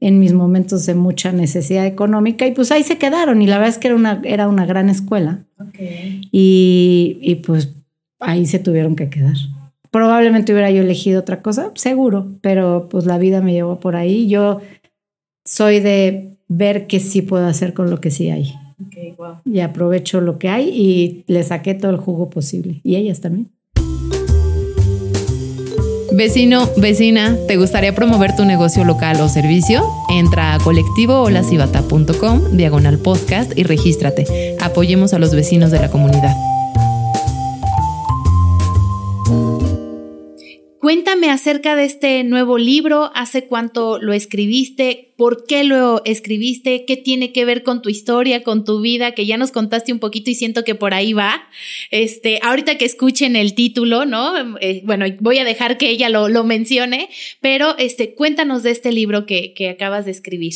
[0.00, 3.70] en mis momentos de mucha necesidad económica y pues ahí se quedaron y la verdad
[3.70, 5.44] es que era una, era una gran escuela
[6.32, 7.72] y, y pues
[8.18, 9.36] ahí se tuvieron que quedar.
[9.92, 14.28] Probablemente hubiera yo elegido otra cosa, seguro, pero pues la vida me llevó por ahí.
[14.28, 14.60] Yo
[15.44, 18.52] soy de ver qué sí puedo hacer con lo que sí hay.
[19.44, 22.80] Y aprovecho lo que hay y le saqué todo el jugo posible.
[22.82, 23.50] Y ellas también.
[26.12, 29.84] Vecino, vecina, ¿te gustaría promover tu negocio local o servicio?
[30.08, 34.56] Entra a colectivoholacibata.com, diagonal podcast y regístrate.
[34.60, 36.34] Apoyemos a los vecinos de la comunidad.
[40.86, 46.96] Cuéntame acerca de este nuevo libro, hace cuánto lo escribiste, por qué lo escribiste, qué
[46.96, 50.30] tiene que ver con tu historia, con tu vida, que ya nos contaste un poquito
[50.30, 51.42] y siento que por ahí va.
[51.90, 54.34] Este, ahorita que escuchen el título, ¿no?
[54.60, 57.08] Eh, bueno, voy a dejar que ella lo, mencione,
[57.40, 60.54] pero este, cuéntanos de este libro que, acabas de escribir.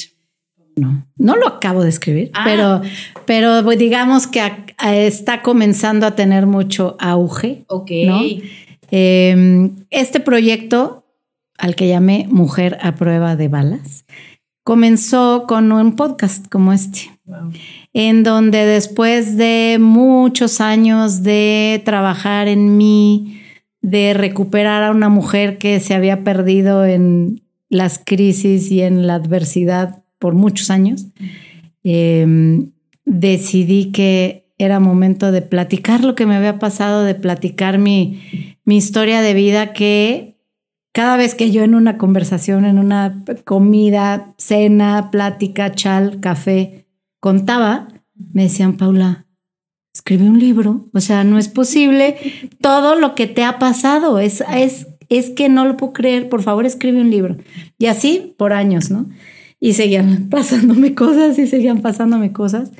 [0.76, 2.42] No, no lo acabo de escribir, ah.
[2.44, 2.82] pero,
[3.26, 4.40] pero digamos que
[4.80, 7.64] está comenzando a tener mucho auge.
[7.66, 7.90] Ok.
[8.06, 8.22] ¿no?
[8.90, 11.04] Em, este proyecto,
[11.58, 14.04] al que llamé Mujer a prueba de balas,
[14.64, 17.10] comenzó con un podcast como este,
[17.92, 23.40] en donde después de muchos años de trabajar en mí,
[23.80, 29.14] de recuperar a una mujer que se había perdido en las crisis y en la
[29.14, 31.06] adversidad por muchos años,
[31.82, 32.72] em,
[33.04, 38.76] decidí que era momento de platicar lo que me había pasado, de platicar mi, mi
[38.76, 40.36] historia de vida que
[40.92, 46.86] cada vez que yo en una conversación, en una comida, cena, plática, chal, café,
[47.20, 49.26] contaba, me decían, Paula,
[49.94, 50.90] escribe un libro.
[50.92, 52.16] O sea, no es posible
[52.60, 54.18] todo lo que te ha pasado.
[54.18, 56.28] Es, es, es que no lo puedo creer.
[56.28, 57.38] Por favor, escribe un libro.
[57.78, 59.08] Y así por años, ¿no?
[59.58, 62.72] Y seguían pasándome cosas y seguían pasándome cosas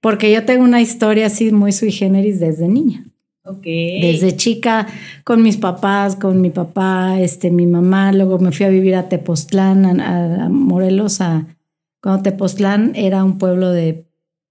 [0.00, 3.04] porque yo tengo una historia así muy sui generis desde niña.
[3.44, 4.02] Okay.
[4.02, 4.86] Desde chica,
[5.24, 9.08] con mis papás, con mi papá, este, mi mamá, luego me fui a vivir a
[9.08, 11.46] Tepoztlán, a, Morelos, a,
[12.02, 14.04] cuando Tepoztlán era un pueblo de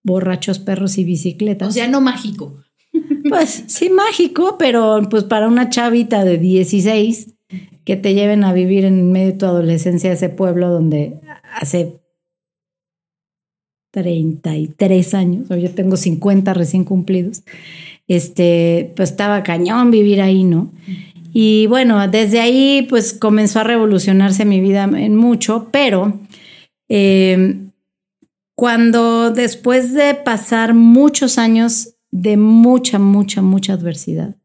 [0.03, 1.67] borrachos, perros y bicicletas.
[1.67, 2.55] O sea, no mágico.
[3.29, 7.35] Pues sí, mágico, pero pues para una chavita de 16
[7.83, 11.19] que te lleven a vivir en medio de tu adolescencia ese pueblo donde
[11.53, 11.99] hace
[13.97, 17.41] 33 años, yo tengo 50 recién cumplidos,
[18.07, 20.71] este, pues estaba cañón vivir ahí, ¿no?
[21.33, 26.19] Y bueno, desde ahí pues comenzó a revolucionarse mi vida en mucho, pero
[26.87, 27.71] em,
[28.55, 34.35] cuando después de pasar muchos años de mucha, mucha, mucha adversidad,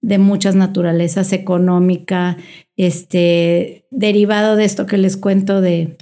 [0.00, 2.38] de muchas naturalezas económica,
[2.78, 5.98] este, derivado de esto que les cuento de,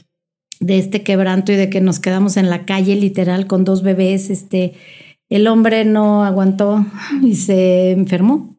[0.62, 4.31] de este quebranto y de que nos quedamos en la calle literal con dos bebés,
[4.31, 4.75] este,
[5.29, 6.87] el hombre no aguantó
[7.22, 8.57] y se enfermó.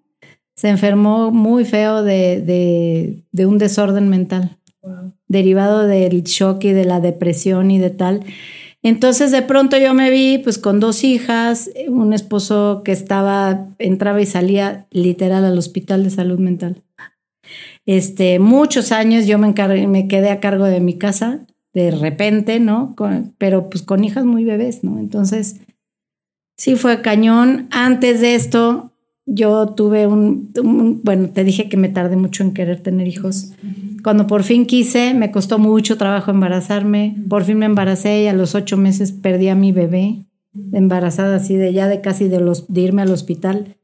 [0.55, 4.59] Se enfermó muy feo de, de, un desorden mental,
[5.27, 8.23] derivado del shock y de la depresión y de tal.
[8.83, 14.21] Entonces de pronto yo me vi pues con dos hijas, un esposo que estaba, entraba
[14.21, 16.83] y salía literal al hospital de salud mental.
[17.85, 19.53] Este, muchos años yo me,
[19.87, 22.95] me quedé a cargo de mi casa, de repente, ¿no?
[23.37, 24.99] pero pues con hijas muy bebés, ¿no?
[24.99, 25.59] Entonces,
[26.55, 27.67] sí fue cañón.
[27.71, 28.91] Antes de esto,
[29.25, 30.51] yo tuve un,
[31.03, 33.53] bueno, te dije que me tardé mucho en querer tener hijos.
[34.03, 37.15] Cuando por fin quise, me costó mucho trabajo embarazarme.
[37.29, 40.25] Por fin me embaracé y a los ocho meses perdí a mi bebé,
[40.73, 43.77] embarazada así de ya de casi de, los, de irme al hospital.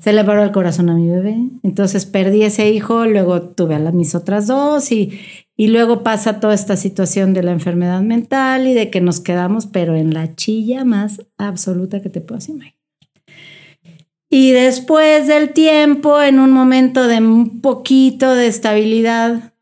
[0.00, 1.38] Se le paró el corazón a mi bebé.
[1.62, 5.12] Entonces perdí ese hijo, luego tuve a mis otras dos y,
[5.56, 9.66] y luego pasa toda esta situación de la enfermedad mental y de que nos quedamos,
[9.66, 12.82] pero en la chilla más absoluta que te puedas imaginar.
[14.30, 19.52] Y después del tiempo, en un momento de un poquito de estabilidad,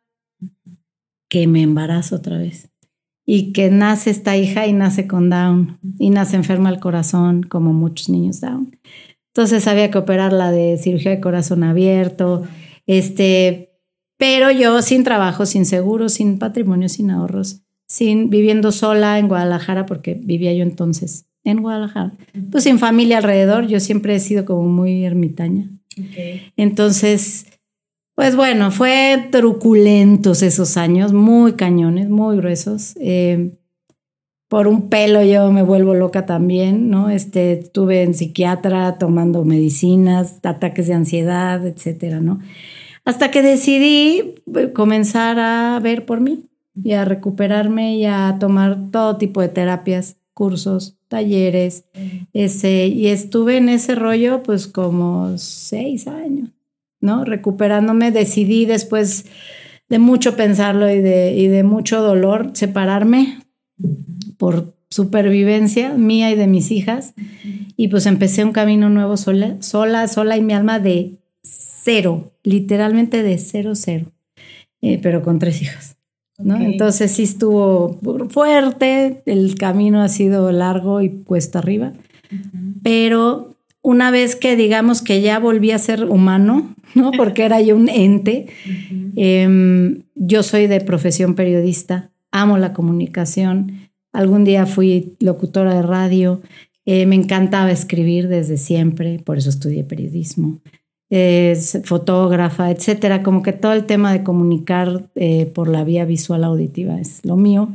[1.28, 2.70] que me embarazo otra vez.
[3.26, 5.78] Y que nace esta hija y nace con Down.
[5.98, 8.76] Y nace enferma el corazón, como muchos niños Down.
[9.34, 12.44] Entonces había que operarla de cirugía de corazón abierto.
[12.86, 13.69] Este,
[14.20, 19.86] pero yo sin trabajo, sin seguro, sin patrimonio, sin ahorros, sin viviendo sola en Guadalajara,
[19.86, 22.12] porque vivía yo entonces en Guadalajara,
[22.50, 25.70] pues sin familia alrededor, yo siempre he sido como muy ermitaña.
[26.58, 27.46] Entonces,
[28.14, 32.96] pues bueno, fue truculentos esos años, muy cañones, muy gruesos.
[33.00, 33.56] Eh,
[34.48, 37.08] por un pelo yo me vuelvo loca también, ¿no?
[37.08, 42.40] Este, estuve en psiquiatra tomando medicinas, ataques de ansiedad, etcétera, ¿no?
[43.04, 46.44] Hasta que decidí eh, comenzar a ver por mí
[46.82, 51.84] y a recuperarme y a tomar todo tipo de terapias, cursos, talleres.
[52.32, 56.50] Ese, y estuve en ese rollo pues como seis años,
[57.00, 57.24] ¿no?
[57.24, 59.26] Recuperándome, decidí después
[59.88, 63.40] de mucho pensarlo y de, y de mucho dolor separarme
[64.38, 67.14] por supervivencia mía y de mis hijas.
[67.76, 71.19] Y pues empecé un camino nuevo sola, sola, sola y mi alma de
[71.82, 74.06] cero, literalmente de cero, cero,
[74.82, 75.96] eh, pero con tres hijas.
[76.38, 76.56] ¿no?
[76.56, 77.98] Entonces sí estuvo
[78.30, 81.92] fuerte, el camino ha sido largo y cuesta arriba,
[82.82, 87.10] pero una vez que digamos que ya volví a ser humano, ¿no?
[87.12, 88.46] Porque era yo un ente,
[89.16, 96.40] em, yo soy de profesión periodista, amo la comunicación, algún día fui locutora de radio,
[96.86, 100.60] eh, me encantaba escribir desde siempre, por eso estudié periodismo
[101.10, 106.44] es fotógrafa, etcétera, como que todo el tema de comunicar eh, por la vía visual
[106.44, 107.68] auditiva es lo mío.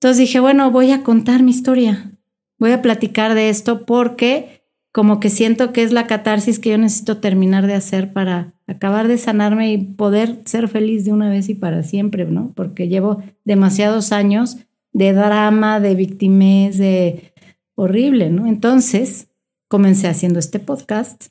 [0.00, 2.12] Entonces dije, bueno, voy a contar mi historia,
[2.58, 6.78] voy a platicar de esto porque como que siento que es la catarsis que yo
[6.78, 11.48] necesito terminar de hacer para acabar de sanarme y poder ser feliz de una vez
[11.48, 12.52] y para siempre, ¿no?
[12.54, 14.58] Porque llevo demasiados años
[14.92, 17.32] de drama, de victimez, de
[17.74, 18.46] horrible, ¿no?
[18.46, 19.28] Entonces,
[19.68, 21.28] comencé haciendo este podcast,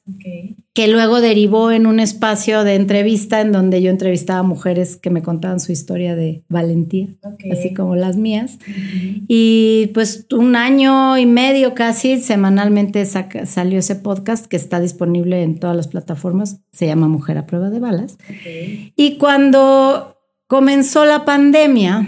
[0.73, 5.09] que luego derivó en un espacio de entrevista en donde yo entrevistaba a mujeres que
[5.09, 7.09] me contaban su historia de valentía,
[7.51, 8.57] así como las mías.
[9.27, 15.59] Y pues un año y medio casi semanalmente salió ese podcast que está disponible en
[15.59, 18.17] todas las plataformas, se llama Mujer a prueba de balas.
[18.95, 20.15] Y cuando
[20.47, 22.07] comenzó la pandemia,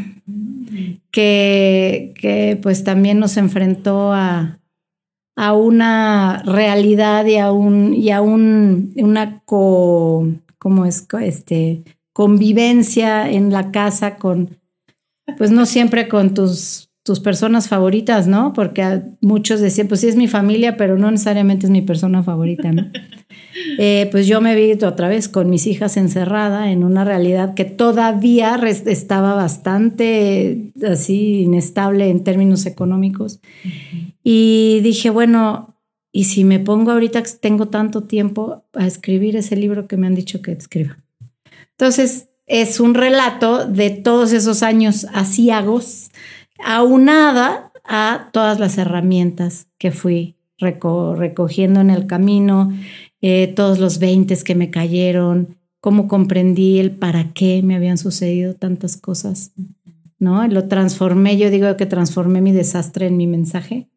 [1.12, 4.60] que, que pues también nos enfrentó a
[5.36, 10.28] a una realidad y a un y a un una co,
[10.60, 14.60] ¿cómo es este convivencia en la casa con
[15.38, 18.54] pues no siempre con tus tus personas favoritas, ¿no?
[18.54, 22.72] Porque muchos decían, pues sí es mi familia, pero no necesariamente es mi persona favorita,
[22.72, 22.88] ¿no?
[23.78, 27.66] Eh, pues yo me vi otra vez con mis hijas encerrada en una realidad que
[27.66, 33.42] todavía estaba bastante así inestable en términos económicos.
[34.24, 35.76] Y dije, bueno,
[36.12, 40.08] ¿y si me pongo ahorita que tengo tanto tiempo a escribir ese libro que me
[40.08, 40.98] han dicho que escriba?
[41.72, 46.12] Entonces, es un relato de todos esos años asiagos,
[46.64, 52.72] aunada a todas las herramientas que fui recogiendo en el camino,
[53.22, 58.54] eh, todos los veintes que me cayeron, cómo comprendí el para qué me habían sucedido
[58.54, 59.52] tantas cosas,
[60.20, 60.48] ¿no?
[60.48, 63.90] Lo transformé, yo digo que transformé mi desastre en mi mensaje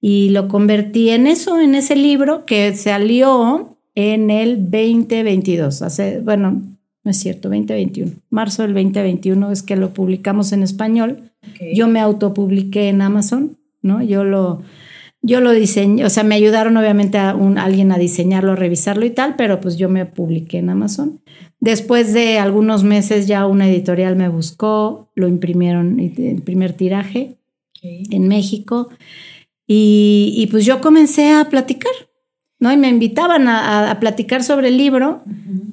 [0.00, 6.62] y lo convertí en eso, en ese libro que salió en el 2022, hace, bueno,
[7.04, 11.30] no es cierto, 2021, marzo del 2021 es que lo publicamos en español.
[11.74, 14.02] Yo me autopubliqué en Amazon, ¿no?
[14.02, 14.62] Yo lo,
[15.22, 19.06] yo lo diseñé, o sea, me ayudaron obviamente a un, alguien a diseñarlo, a revisarlo
[19.06, 21.20] y tal, pero pues yo me publiqué en Amazon.
[21.60, 27.38] Después de algunos meses ya una editorial me buscó, lo imprimieron el primer tiraje
[27.82, 28.88] en México.
[29.66, 31.92] Y, pues yo comencé a platicar,
[32.60, 32.72] ¿no?
[32.72, 35.24] Y me invitaban a, platicar sobre el libro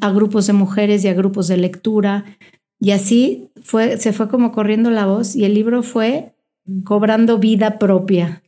[0.02, 2.26] a grupos de mujeres y a grupos de lectura.
[2.84, 6.34] Y así fue, se fue como corriendo la voz y el libro fue
[6.84, 8.44] cobrando vida propia.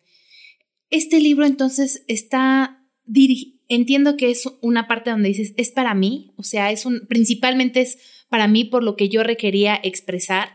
[0.89, 6.33] Este libro entonces está dirigido, entiendo que es una parte donde dices, es para mí,
[6.35, 10.49] o sea, es un, principalmente es para mí por lo que yo requería expresar,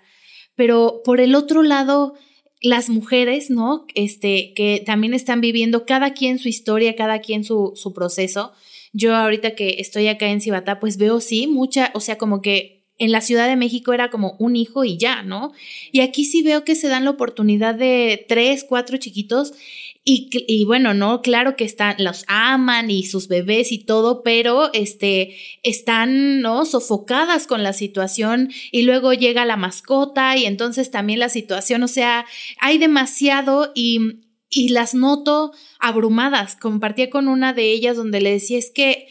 [0.54, 2.12] pero por el otro lado,
[2.60, 3.86] las mujeres, ¿no?
[3.94, 8.52] Este, que también están viviendo cada quien su historia, cada quien su, su proceso.
[8.92, 12.79] Yo ahorita que estoy acá en Cibatá, pues veo sí mucha, o sea, como que
[13.00, 15.52] en la Ciudad de México era como un hijo y ya, ¿no?
[15.90, 19.54] Y aquí sí veo que se dan la oportunidad de tres, cuatro chiquitos
[20.02, 25.36] y, bueno, no, claro que están, los aman y sus bebés y todo, pero este,
[25.62, 26.64] están, ¿no?
[26.64, 31.88] Sofocadas con la situación y luego llega la mascota y entonces también la situación, o
[31.88, 32.26] sea,
[32.60, 34.00] hay demasiado y,
[34.48, 36.56] y las noto abrumadas.
[36.56, 39.06] Compartía con una de ellas donde le decía, es que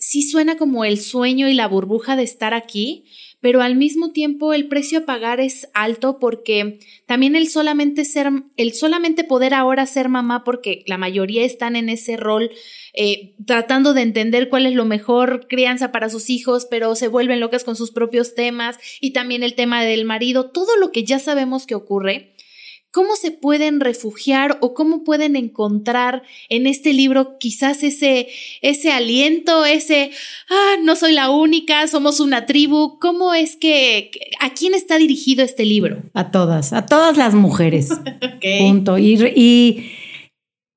[0.00, 3.04] sí suena como el sueño y la burbuja de estar aquí,
[3.40, 8.30] pero al mismo tiempo el precio a pagar es alto porque también el solamente ser,
[8.56, 12.50] el solamente poder ahora ser mamá, porque la mayoría están en ese rol
[12.92, 17.40] eh, tratando de entender cuál es lo mejor crianza para sus hijos, pero se vuelven
[17.40, 21.18] locas con sus propios temas y también el tema del marido, todo lo que ya
[21.18, 22.34] sabemos que ocurre
[22.92, 28.26] ¿Cómo se pueden refugiar o cómo pueden encontrar en este libro quizás ese,
[28.62, 30.10] ese aliento, ese,
[30.48, 32.98] ah, no soy la única, somos una tribu?
[32.98, 34.10] ¿Cómo es que,
[34.40, 36.02] a quién está dirigido este libro?
[36.14, 37.90] A todas, a todas las mujeres.
[38.58, 38.98] Punto.
[38.98, 39.92] Y,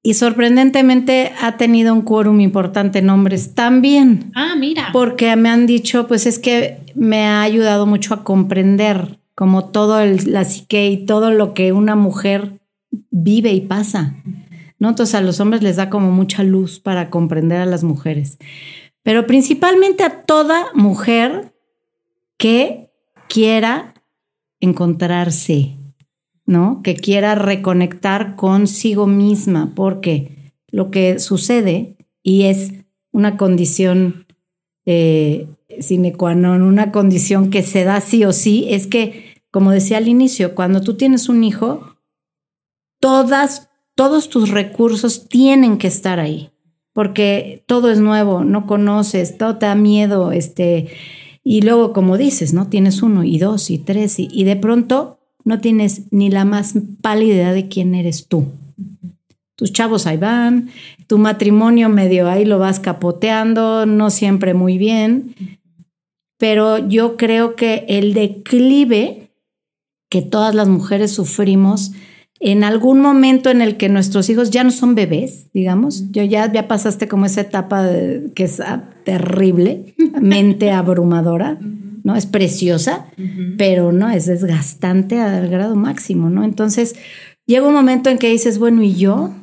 [0.03, 4.31] y, sorprendentemente ha tenido un quórum importante en hombres también.
[4.35, 4.89] Ah, mira.
[4.93, 9.99] Porque me han dicho, pues es que me ha ayudado mucho a comprender como todo
[9.99, 12.61] el, la psique y todo lo que una mujer
[13.09, 14.15] vive y pasa.
[14.79, 14.89] ¿no?
[14.89, 18.37] Entonces a los hombres les da como mucha luz para comprender a las mujeres.
[19.01, 21.53] Pero principalmente a toda mujer
[22.37, 22.89] que
[23.27, 23.93] quiera
[24.59, 25.77] encontrarse,
[26.45, 26.81] ¿no?
[26.83, 32.73] Que quiera reconectar consigo misma, porque lo que sucede, y es
[33.11, 34.25] una condición
[34.85, 35.47] eh,
[35.79, 39.97] sine qua non, una condición que se da sí o sí, es que, como decía
[39.97, 41.95] al inicio, cuando tú tienes un hijo,
[42.99, 46.51] todas, todos tus recursos tienen que estar ahí,
[46.93, 50.89] porque todo es nuevo, no conoces, todo te da miedo, este,
[51.43, 52.67] y luego, como dices, ¿no?
[52.67, 56.73] Tienes uno y dos y tres, y, y de pronto no tienes ni la más
[57.01, 58.47] pálida idea de quién eres tú.
[59.63, 60.71] Tus chavos ahí van,
[61.07, 65.35] tu matrimonio medio ahí lo vas capoteando, no siempre muy bien,
[66.37, 69.29] pero yo creo que el declive
[70.09, 71.93] que todas las mujeres sufrimos
[72.41, 76.51] en algún momento en el que nuestros hijos ya no son bebés, digamos, yo ya,
[76.51, 77.87] ya pasaste como esa etapa
[78.35, 81.57] que es ah, terrible, mente abrumadora,
[82.03, 82.17] ¿no?
[82.17, 83.05] Es preciosa,
[83.57, 86.43] pero no, es desgastante al grado máximo, ¿no?
[86.43, 86.97] Entonces,
[87.45, 89.33] llega un momento en que dices, bueno, ¿y yo?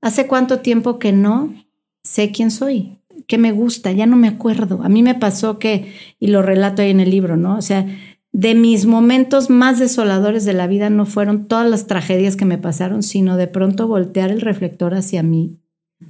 [0.00, 1.54] ¿Hace cuánto tiempo que no
[2.02, 2.98] sé quién soy?
[3.26, 3.92] ¿Qué me gusta?
[3.92, 4.82] Ya no me acuerdo.
[4.82, 7.56] A mí me pasó que, y lo relato ahí en el libro, ¿no?
[7.56, 7.86] O sea,
[8.32, 12.58] de mis momentos más desoladores de la vida no fueron todas las tragedias que me
[12.58, 15.58] pasaron, sino de pronto voltear el reflector hacia mí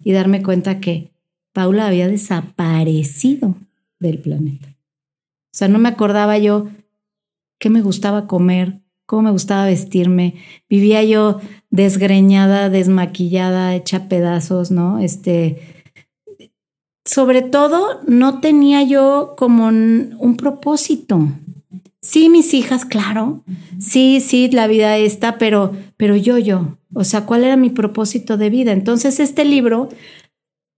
[0.05, 1.13] y darme cuenta que
[1.53, 3.57] Paula había desaparecido
[3.99, 4.69] del planeta.
[4.69, 6.69] O sea, no me acordaba yo
[7.59, 10.35] qué me gustaba comer, cómo me gustaba vestirme.
[10.69, 11.41] Vivía yo
[11.71, 14.99] desgreñada, desmaquillada, hecha pedazos, ¿no?
[14.99, 15.87] Este,
[17.07, 21.27] sobre todo, no tenía yo como un, propósito.
[22.03, 23.43] Sí, mis hijas, claro.
[23.81, 26.77] Sí, sí, la vida está, pero, pero yo, yo.
[26.93, 28.73] O sea, ¿cuál era mi propósito de vida?
[28.73, 29.89] Entonces, este libro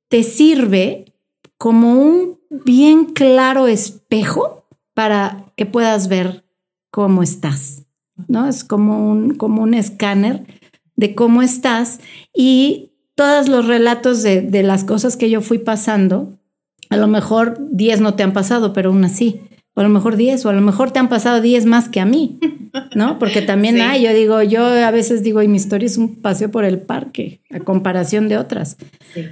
[0.09, 1.16] te sirve
[1.59, 6.45] como un bien claro espejo para que puedas ver
[6.93, 7.87] cómo estás,
[8.28, 8.48] ¿no?
[8.48, 10.44] Es como un, como un escáner
[10.96, 12.00] de cómo estás
[12.34, 16.38] y todos los relatos de, de las cosas que yo fui pasando,
[16.88, 19.40] a lo mejor 10 no te han pasado, pero aún así.
[19.74, 22.00] O a lo mejor 10, o a lo mejor te han pasado 10 más que
[22.00, 22.40] a mí,
[22.96, 23.20] ¿no?
[23.20, 26.50] Porque también hay, yo digo, yo a veces digo, y mi historia es un paseo
[26.50, 28.76] por el parque, a comparación de otras.
[29.14, 29.26] Sí.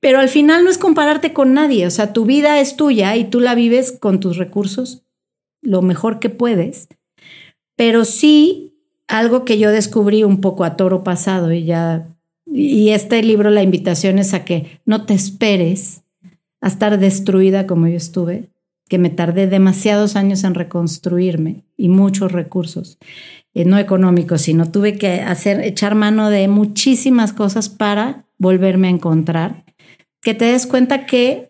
[0.00, 3.24] Pero al final no es compararte con nadie, o sea, tu vida es tuya y
[3.24, 5.02] tú la vives con tus recursos
[5.60, 6.88] lo mejor que puedes.
[7.78, 8.74] Pero sí
[9.06, 12.08] algo que yo descubrí un poco a toro pasado y ya,
[12.44, 16.02] y este libro la invitación es a que no te esperes
[16.60, 18.48] a estar destruida como yo estuve,
[18.88, 22.98] que me tardé demasiados años en reconstruirme y muchos recursos,
[23.54, 28.90] eh, no económicos, sino tuve que hacer, echar mano de muchísimas cosas para volverme a
[28.90, 29.64] encontrar,
[30.20, 31.47] que te des cuenta que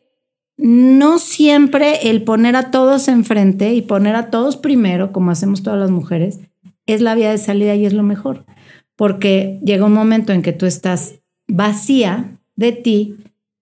[0.58, 5.78] no siempre el poner a todos enfrente y poner a todos primero, como hacemos todas
[5.78, 6.40] las mujeres,
[6.84, 8.44] es la vía de salida y es lo mejor.
[8.96, 13.16] Porque llega un momento en que tú estás vacía de ti,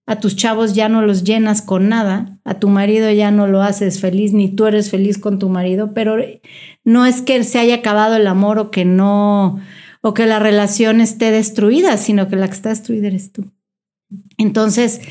[0.07, 3.61] a tus chavos ya no los llenas con nada, a tu marido ya no lo
[3.61, 6.17] haces feliz, ni tú eres feliz con tu marido, pero
[6.83, 9.59] no es que se haya acabado el amor o que no,
[10.01, 13.51] o que la relación esté destruida, sino que la que está destruida eres tú.
[14.37, 15.01] Entonces,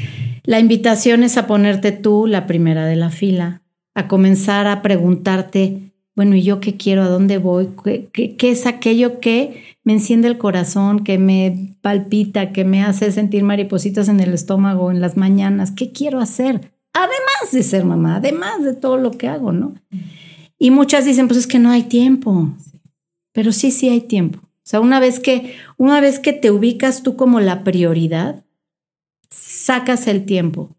[0.44, 3.62] la invitación es a ponerte tú la primera de la fila,
[3.94, 7.02] a comenzar a preguntarte, bueno, ¿y yo qué quiero?
[7.02, 7.68] ¿A dónde voy?
[8.12, 13.42] ¿Qué, es aquello que me enciende el corazón, que me palpita, que me hace sentir
[13.42, 15.72] maripositas en el estómago en las mañanas?
[15.72, 16.72] ¿Qué quiero hacer?
[16.94, 19.74] Además de ser mamá, además de todo lo que hago, ¿no?
[20.58, 22.48] Y muchas dicen, pues es que no hay tiempo.
[23.32, 24.38] Pero sí, sí hay tiempo.
[24.38, 28.45] O sea, una vez que, una vez que te ubicas tú como la prioridad,
[29.30, 30.76] sacas el tiempo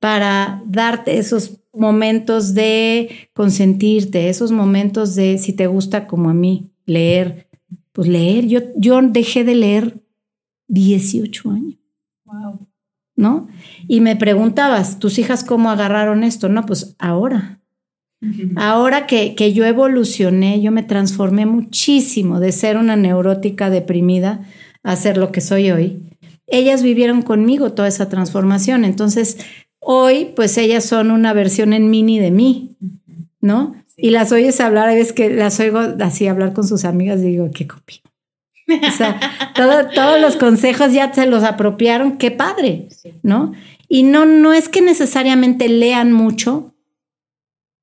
[0.00, 6.70] para darte esos momentos de consentirte, esos momentos de, si te gusta como a mí,
[6.86, 7.48] leer,
[7.92, 8.46] pues leer.
[8.46, 10.02] Yo, yo dejé de leer
[10.68, 11.78] 18 años.
[12.24, 12.68] Wow.
[13.16, 13.48] ¿No?
[13.86, 16.48] Y me preguntabas, ¿tus hijas cómo agarraron esto?
[16.48, 17.60] No, pues ahora.
[18.56, 24.46] Ahora que, que yo evolucioné, yo me transformé muchísimo de ser una neurótica deprimida
[24.82, 26.02] a ser lo que soy hoy.
[26.46, 28.84] Ellas vivieron conmigo toda esa transformación.
[28.84, 29.38] Entonces,
[29.86, 32.74] Hoy, pues ellas son una versión en mini de mí,
[33.42, 33.74] ¿no?
[33.98, 37.24] Y las oyes hablar, a veces que las oigo así hablar con sus amigas y
[37.24, 38.00] digo, qué copia.
[38.66, 39.20] O sea,
[39.94, 42.88] todos los consejos ya se los apropiaron, qué padre,
[43.22, 43.52] ¿no?
[43.86, 46.74] Y no, no es que necesariamente lean mucho,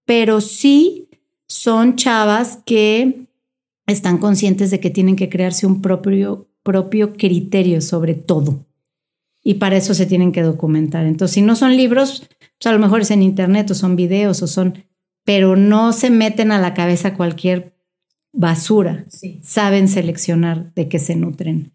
[0.06, 1.08] pero sí
[1.48, 3.28] son chavas que
[3.86, 8.66] están conscientes de que tienen que crearse un propio, propio criterio sobre todo.
[9.44, 11.06] Y para eso se tienen que documentar.
[11.06, 14.42] Entonces, si no son libros, pues a lo mejor es en internet o son videos
[14.44, 14.86] o son,
[15.24, 17.74] pero no se meten a la cabeza cualquier
[18.32, 19.06] basura.
[19.42, 21.74] Saben seleccionar de qué se nutren.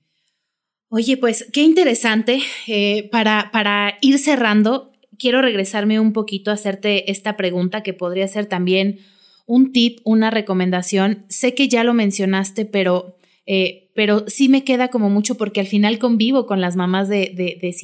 [0.89, 2.41] Oye, pues qué interesante.
[2.69, 8.29] Eh, para, para ir cerrando, quiero regresarme un poquito a hacerte esta pregunta que podría
[8.29, 9.01] ser también
[9.47, 11.25] un tip, una recomendación.
[11.29, 13.17] Sé que ya lo mencionaste, pero,
[13.47, 17.33] eh, pero sí me queda como mucho porque al final convivo con las mamás de,
[17.35, 17.77] de.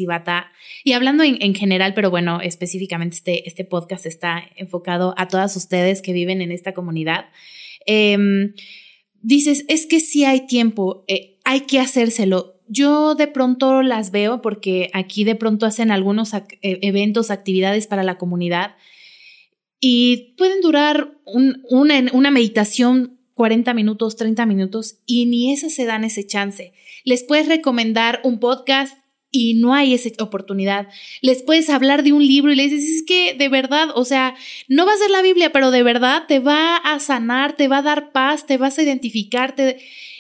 [0.85, 6.03] Y hablando en, general, pero bueno, específicamente este, este podcast está enfocado a todas ustedes
[6.03, 7.27] que viven en esta comunidad.
[7.87, 8.55] Em,
[9.23, 12.61] dices, es que sí hay tiempo, eh, hay que hacérselo.
[12.69, 18.03] Yo de pronto las veo porque aquí de pronto hacen algunos e, eventos, actividades para
[18.03, 18.77] la comunidad
[19.81, 26.05] y pueden durar una, una meditación 40 minutos, 30 minutos y ni esas se dan
[26.05, 26.73] ese chance.
[27.05, 28.97] Les puedes recomendar un podcast
[29.31, 30.89] y no hay esa oportunidad.
[31.23, 34.35] Les puedes hablar de un libro y les dices, es que de verdad, o sea,
[34.69, 37.79] no va a ser la Biblia, pero de verdad te va a sanar, te va
[37.79, 39.79] a dar paz, te vas a identificarte.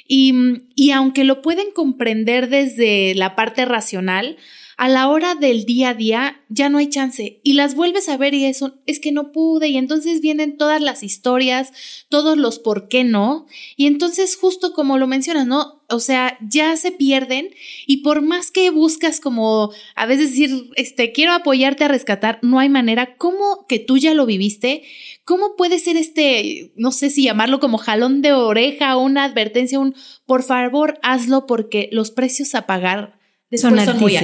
[0.08, 0.34] Y,
[0.74, 4.38] y aunque lo pueden comprender desde la parte racional,
[4.82, 8.16] a la hora del día a día ya no hay chance y las vuelves a
[8.16, 11.70] ver y eso es que no pude y entonces vienen todas las historias,
[12.08, 15.84] todos los por qué no y entonces justo como lo mencionas, ¿no?
[15.88, 17.50] O sea, ya se pierden
[17.86, 22.58] y por más que buscas como a veces decir, este, quiero apoyarte a rescatar, no
[22.58, 24.82] hay manera, ¿cómo que tú ya lo viviste?
[25.24, 29.94] ¿Cómo puede ser este, no sé si llamarlo como jalón de oreja, una advertencia, un
[30.26, 33.21] por favor hazlo porque los precios a pagar
[33.58, 34.18] son, muy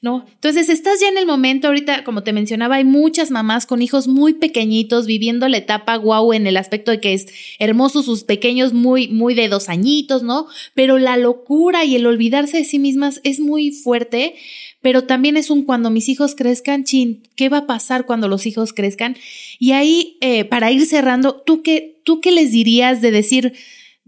[0.00, 0.24] ¿no?
[0.32, 4.06] Entonces, estás ya en el momento, ahorita, como te mencionaba, hay muchas mamás con hijos
[4.06, 7.26] muy pequeñitos viviendo la etapa guau en el aspecto de que es
[7.58, 10.46] hermoso sus pequeños muy, muy de dos añitos, ¿no?
[10.74, 14.34] Pero la locura y el olvidarse de sí mismas es muy fuerte,
[14.80, 18.46] pero también es un cuando mis hijos crezcan, chin, ¿qué va a pasar cuando los
[18.46, 19.16] hijos crezcan?
[19.58, 23.54] Y ahí, eh, para ir cerrando, ¿tú qué, ¿tú qué les dirías de decir,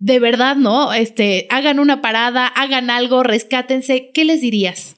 [0.01, 0.93] de verdad, ¿no?
[0.93, 4.11] Este, hagan una parada, hagan algo, rescátense.
[4.13, 4.97] ¿Qué les dirías?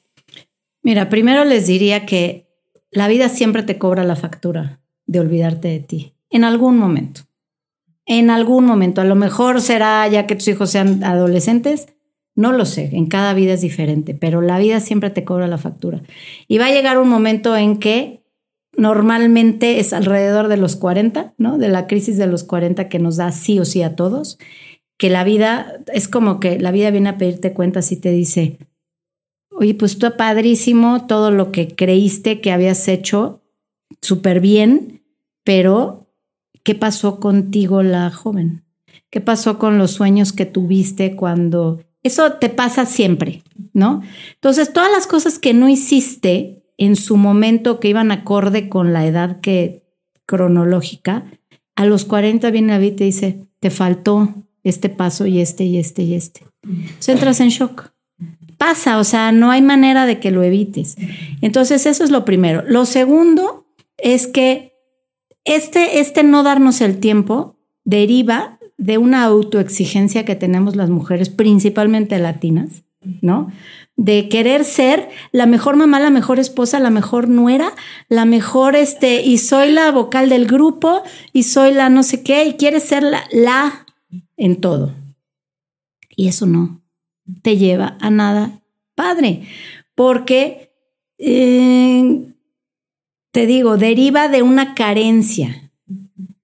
[0.83, 2.49] Mira, primero les diría que
[2.91, 7.23] la vida siempre te cobra la factura de olvidarte de ti, en algún momento.
[8.07, 11.89] En algún momento, a lo mejor será ya que tus hijos sean adolescentes,
[12.35, 15.59] no lo sé, en cada vida es diferente, pero la vida siempre te cobra la
[15.59, 16.03] factura.
[16.49, 18.23] Y va a llegar un momento en que
[18.77, 21.59] normalmente es alrededor de los 40, ¿no?
[21.59, 24.39] De la crisis de los 40 que nos da sí o sí a todos
[25.03, 28.59] que la vida es como que la vida viene a pedirte cuentas y te dice,
[29.51, 33.43] oye, pues tú padrísimo todo lo que creíste que habías hecho
[34.01, 35.03] súper bien,
[35.43, 36.07] pero
[36.63, 38.63] ¿qué pasó contigo la joven?
[39.11, 41.83] ¿Qué pasó con los sueños que tuviste cuando...
[42.05, 43.43] Eso te pasa siempre,
[43.73, 44.03] ¿no?
[44.35, 49.05] Entonces, todas las cosas que no hiciste en su momento que iban acorde con la
[49.05, 49.83] edad que
[50.27, 51.25] cronológica,
[51.75, 54.33] a los 40 viene la vida y te dice, te faltó,
[54.65, 56.43] este paso y este y este y este.
[56.63, 57.91] Entonces entras en shock.
[58.59, 60.97] Pasa, o sea, no hay manera de que lo evites.
[61.41, 62.63] Entonces eso es lo primero.
[62.67, 63.67] Lo segundo
[63.99, 64.73] es que
[65.45, 72.19] este, este no darnos el tiempo deriva de una autoexigencia que tenemos las mujeres, principalmente
[72.19, 72.83] latinas,
[73.21, 73.51] ¿no?
[73.97, 77.73] De querer ser la mejor mamá, la mejor esposa, la mejor nuera,
[78.09, 81.03] la mejor, este, y soy la vocal del grupo,
[81.33, 83.82] y soy la no sé qué, y quieres ser la, la
[84.43, 84.93] en todo.
[86.17, 86.83] Y eso no
[87.43, 88.61] te lleva a nada
[88.95, 89.43] padre,
[89.95, 90.73] porque,
[91.19, 92.35] eh,
[93.31, 95.73] te digo, deriva de una carencia,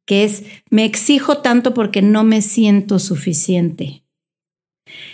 [0.06, 4.04] que es, me exijo tanto porque no me siento suficiente.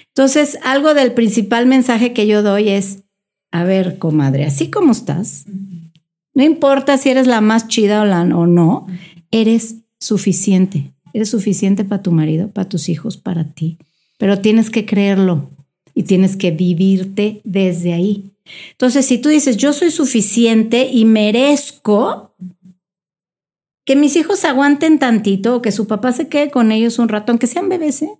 [0.08, 3.04] Entonces, algo del principal mensaje que yo doy es,
[3.50, 5.46] a ver, comadre, así como estás,
[6.34, 8.86] no importa si eres la más chida o, la, o no,
[9.30, 10.93] eres suficiente.
[11.14, 13.78] Eres suficiente para tu marido, para tus hijos, para ti.
[14.18, 15.48] Pero tienes que creerlo
[15.94, 18.32] y tienes que vivirte desde ahí.
[18.72, 22.34] Entonces, si tú dices, yo soy suficiente y merezco
[23.84, 27.30] que mis hijos aguanten tantito o que su papá se quede con ellos un rato,
[27.30, 28.10] aunque sean bebés, ¿eh?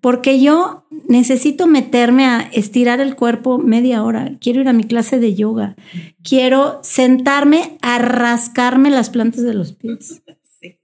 [0.00, 5.20] porque yo necesito meterme a estirar el cuerpo media hora, quiero ir a mi clase
[5.20, 5.76] de yoga,
[6.24, 10.22] quiero sentarme a rascarme las plantas de los pies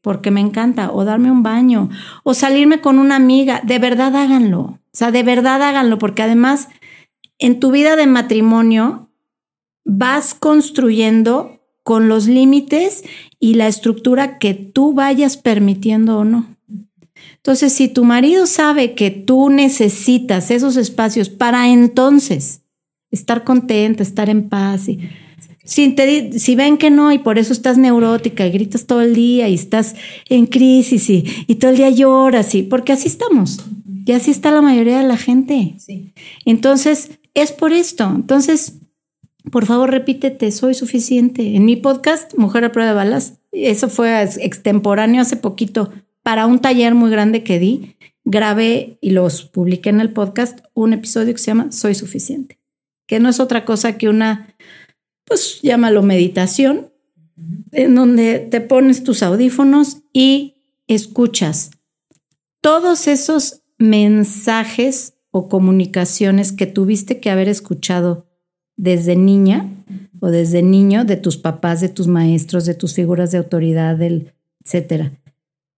[0.00, 1.90] porque me encanta, o darme un baño,
[2.24, 6.68] o salirme con una amiga, de verdad háganlo, o sea, de verdad háganlo, porque además
[7.38, 9.10] en tu vida de matrimonio
[9.84, 13.02] vas construyendo con los límites
[13.40, 16.56] y la estructura que tú vayas permitiendo o no.
[17.36, 22.62] Entonces, si tu marido sabe que tú necesitas esos espacios para entonces
[23.10, 25.00] estar contenta, estar en paz y
[25.72, 29.14] si, te, si ven que no y por eso estás neurótica y gritas todo el
[29.14, 29.94] día y estás
[30.28, 33.58] en crisis y, y todo el día lloras, y, porque así estamos.
[34.04, 35.74] Y así está la mayoría de la gente.
[35.78, 36.12] Sí.
[36.44, 38.04] Entonces, es por esto.
[38.14, 38.80] Entonces,
[39.50, 41.56] por favor, repítete, soy suficiente.
[41.56, 45.90] En mi podcast, Mujer a prueba de balas, eso fue extemporáneo hace poquito
[46.22, 47.96] para un taller muy grande que di.
[48.24, 52.58] Grabé y los publiqué en el podcast un episodio que se llama Soy suficiente,
[53.06, 54.51] que no es otra cosa que una,
[55.24, 56.92] pues llámalo meditación,
[57.72, 60.56] en donde te pones tus audífonos y
[60.86, 61.70] escuchas
[62.60, 68.26] todos esos mensajes o comunicaciones que tuviste que haber escuchado
[68.76, 69.68] desde niña
[70.20, 74.32] o desde niño de tus papás, de tus maestros, de tus figuras de autoridad, del,
[74.64, 75.12] etcétera,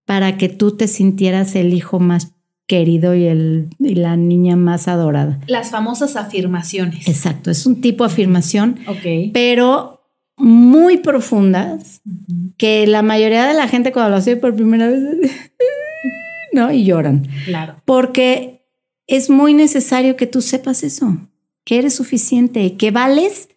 [0.05, 2.34] para que tú te sintieras el hijo más
[2.67, 5.39] querido y, el, y la niña más adorada.
[5.47, 7.07] Las famosas afirmaciones.
[7.09, 9.33] Exacto, es un tipo de afirmación, Ok.
[9.33, 10.01] pero
[10.37, 12.01] muy profundas,
[12.57, 15.01] que la mayoría de la gente cuando lo hace por primera vez,
[16.53, 16.73] ¿no?
[16.73, 17.27] Y lloran.
[17.45, 17.77] Claro.
[17.85, 18.67] Porque
[19.07, 21.19] es muy necesario que tú sepas eso,
[21.65, 23.49] que eres suficiente, que vales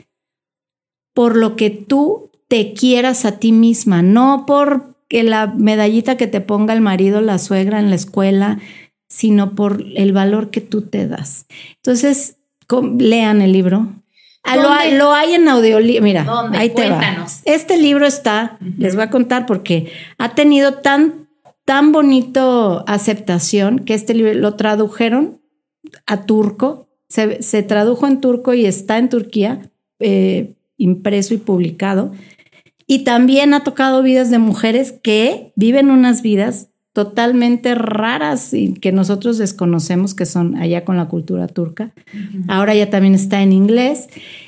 [1.14, 6.28] por lo que tú te quieras a ti misma, no por que la medallita que
[6.28, 8.60] te ponga el marido, la suegra en la escuela,
[9.08, 11.45] sino por el valor que tú te das.
[11.78, 12.38] Entonces,
[12.99, 13.93] lean el libro.
[14.43, 16.03] Ah, lo, lo hay en audiolibro.
[16.03, 16.58] Mira, ¿Dónde?
[16.58, 17.26] ahí te va.
[17.45, 21.28] Este libro está, les voy a contar porque ha tenido tan,
[21.66, 25.41] tan bonito aceptación que este libro lo tradujeron
[26.05, 32.12] a turco, se, se tradujo en turco y está en Turquía, eh, impreso y publicado.
[32.86, 38.91] Y también ha tocado vidas de mujeres que viven unas vidas totalmente raras y que
[38.91, 41.93] nosotros desconocemos que son allá con la cultura turca.
[42.48, 44.08] Ahora ya también está en inglés.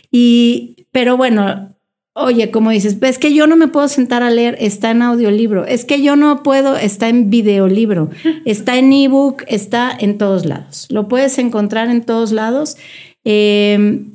[0.09, 1.75] Y, pero bueno,
[2.13, 5.63] oye, como dices, es que yo no me puedo sentar a leer, está en audiolibro.
[5.67, 8.09] Es que yo no puedo, está en videolibro,
[8.45, 10.87] está en ebook, está en todos lados.
[10.89, 12.77] Lo puedes encontrar en todos lados.
[13.25, 14.05] Eh,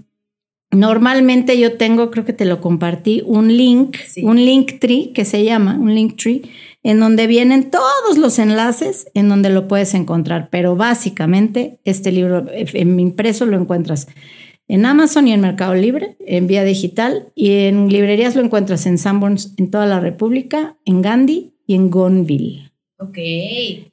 [0.72, 4.24] normalmente yo tengo, creo que te lo compartí, un link, Sí.
[4.24, 6.42] un link tree que se llama, un link tree,
[6.84, 10.48] en donde vienen todos los enlaces en donde lo puedes encontrar.
[10.50, 14.06] Pero básicamente este libro eh, en impreso lo encuentras
[14.68, 18.96] en Amazon y en Mercado Libre, en vía digital, y en librerías lo encuentras en
[18.98, 22.70] Sanborns en toda la República, en Gandhi y en Gonville.
[22.98, 23.18] Ok.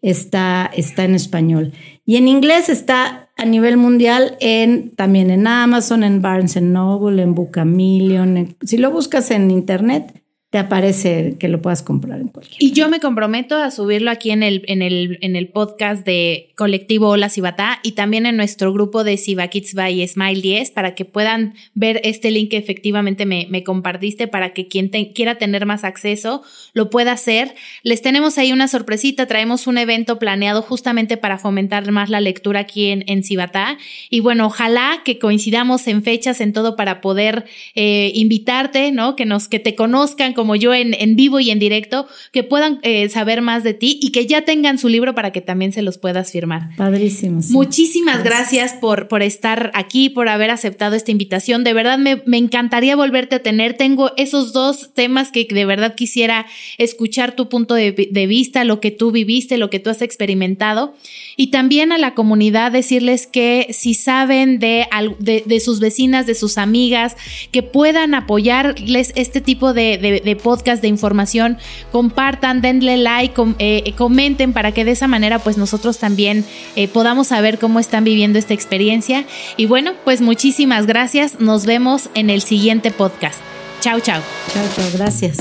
[0.02, 1.74] Está, está en español.
[2.06, 7.36] Y en inglés está a nivel mundial en, también en Amazon, en Barnes Noble, en
[7.36, 8.38] Bookmillion.
[8.38, 10.21] en- si lo buscas en internet,
[10.52, 12.62] te aparece que lo puedas comprar en cualquier.
[12.62, 16.50] Y yo me comprometo a subirlo aquí en el, en el, en el podcast de
[16.58, 20.94] Colectivo Hola Cibatá y también en nuestro grupo de Ciba Kids by Smile 10 para
[20.94, 25.36] que puedan ver este link que efectivamente me, me compartiste para que quien te- quiera
[25.36, 26.44] tener más acceso
[26.74, 27.56] lo pueda hacer.
[27.84, 32.60] Les tenemos ahí una sorpresita, traemos un evento planeado justamente para fomentar más la lectura
[32.60, 33.78] aquí en, en Cibatá
[34.10, 39.16] y bueno, ojalá que coincidamos en fechas en todo para poder eh, invitarte, ¿no?
[39.16, 42.80] Que nos, que te conozcan como yo en, en vivo y en directo, que puedan
[42.82, 45.84] eh, saber más de ti y que ya tengan su libro para que también se
[45.84, 46.76] los puedas firmar.
[46.78, 47.44] Padrísimo.
[47.44, 47.54] sí.
[47.54, 51.64] Muchísimas gracias por, por estar aquí, por haber aceptado esta invitación.
[51.64, 53.76] De verdad me, me encantaría volverte a tener.
[53.78, 56.48] Tengo esos dos temas que de verdad quisiera
[56.80, 60.96] escuchar tu punto de, de vista, lo que tú viviste, lo que tú has experimentado.
[61.38, 64.86] Y también a la comunidad decirles que si saben de,
[65.20, 67.16] de, de sus vecinas, de sus amigas,
[67.52, 71.58] que puedan apoyarles este tipo de, de- de podcast, de información,
[71.92, 76.88] compartan, denle like, com- eh, comenten para que de esa manera pues nosotros también eh,
[76.88, 79.26] podamos saber cómo están viviendo esta experiencia.
[79.58, 81.40] Y bueno, pues muchísimas gracias.
[81.40, 83.40] Nos vemos en el siguiente podcast.
[83.82, 84.22] Chao, chao.
[84.54, 85.38] Chao, chao, gracias.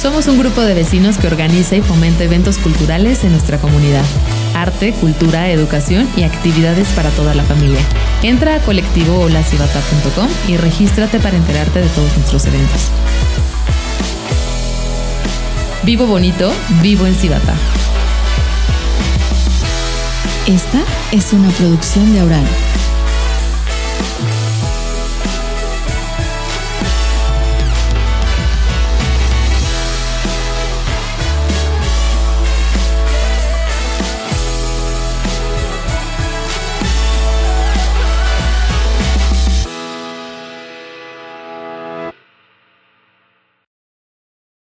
[0.00, 4.04] Somos un grupo de vecinos que organiza y fomenta eventos culturales en nuestra comunidad.
[4.54, 7.80] Arte, cultura, educación y actividades para toda la familia.
[8.22, 12.90] Entra a colectivoholacibata.com y regístrate para enterarte de todos nuestros eventos.
[15.84, 17.54] Vivo bonito, vivo en Cibata.
[20.46, 20.82] Esta
[21.12, 22.71] es una producción de Aural.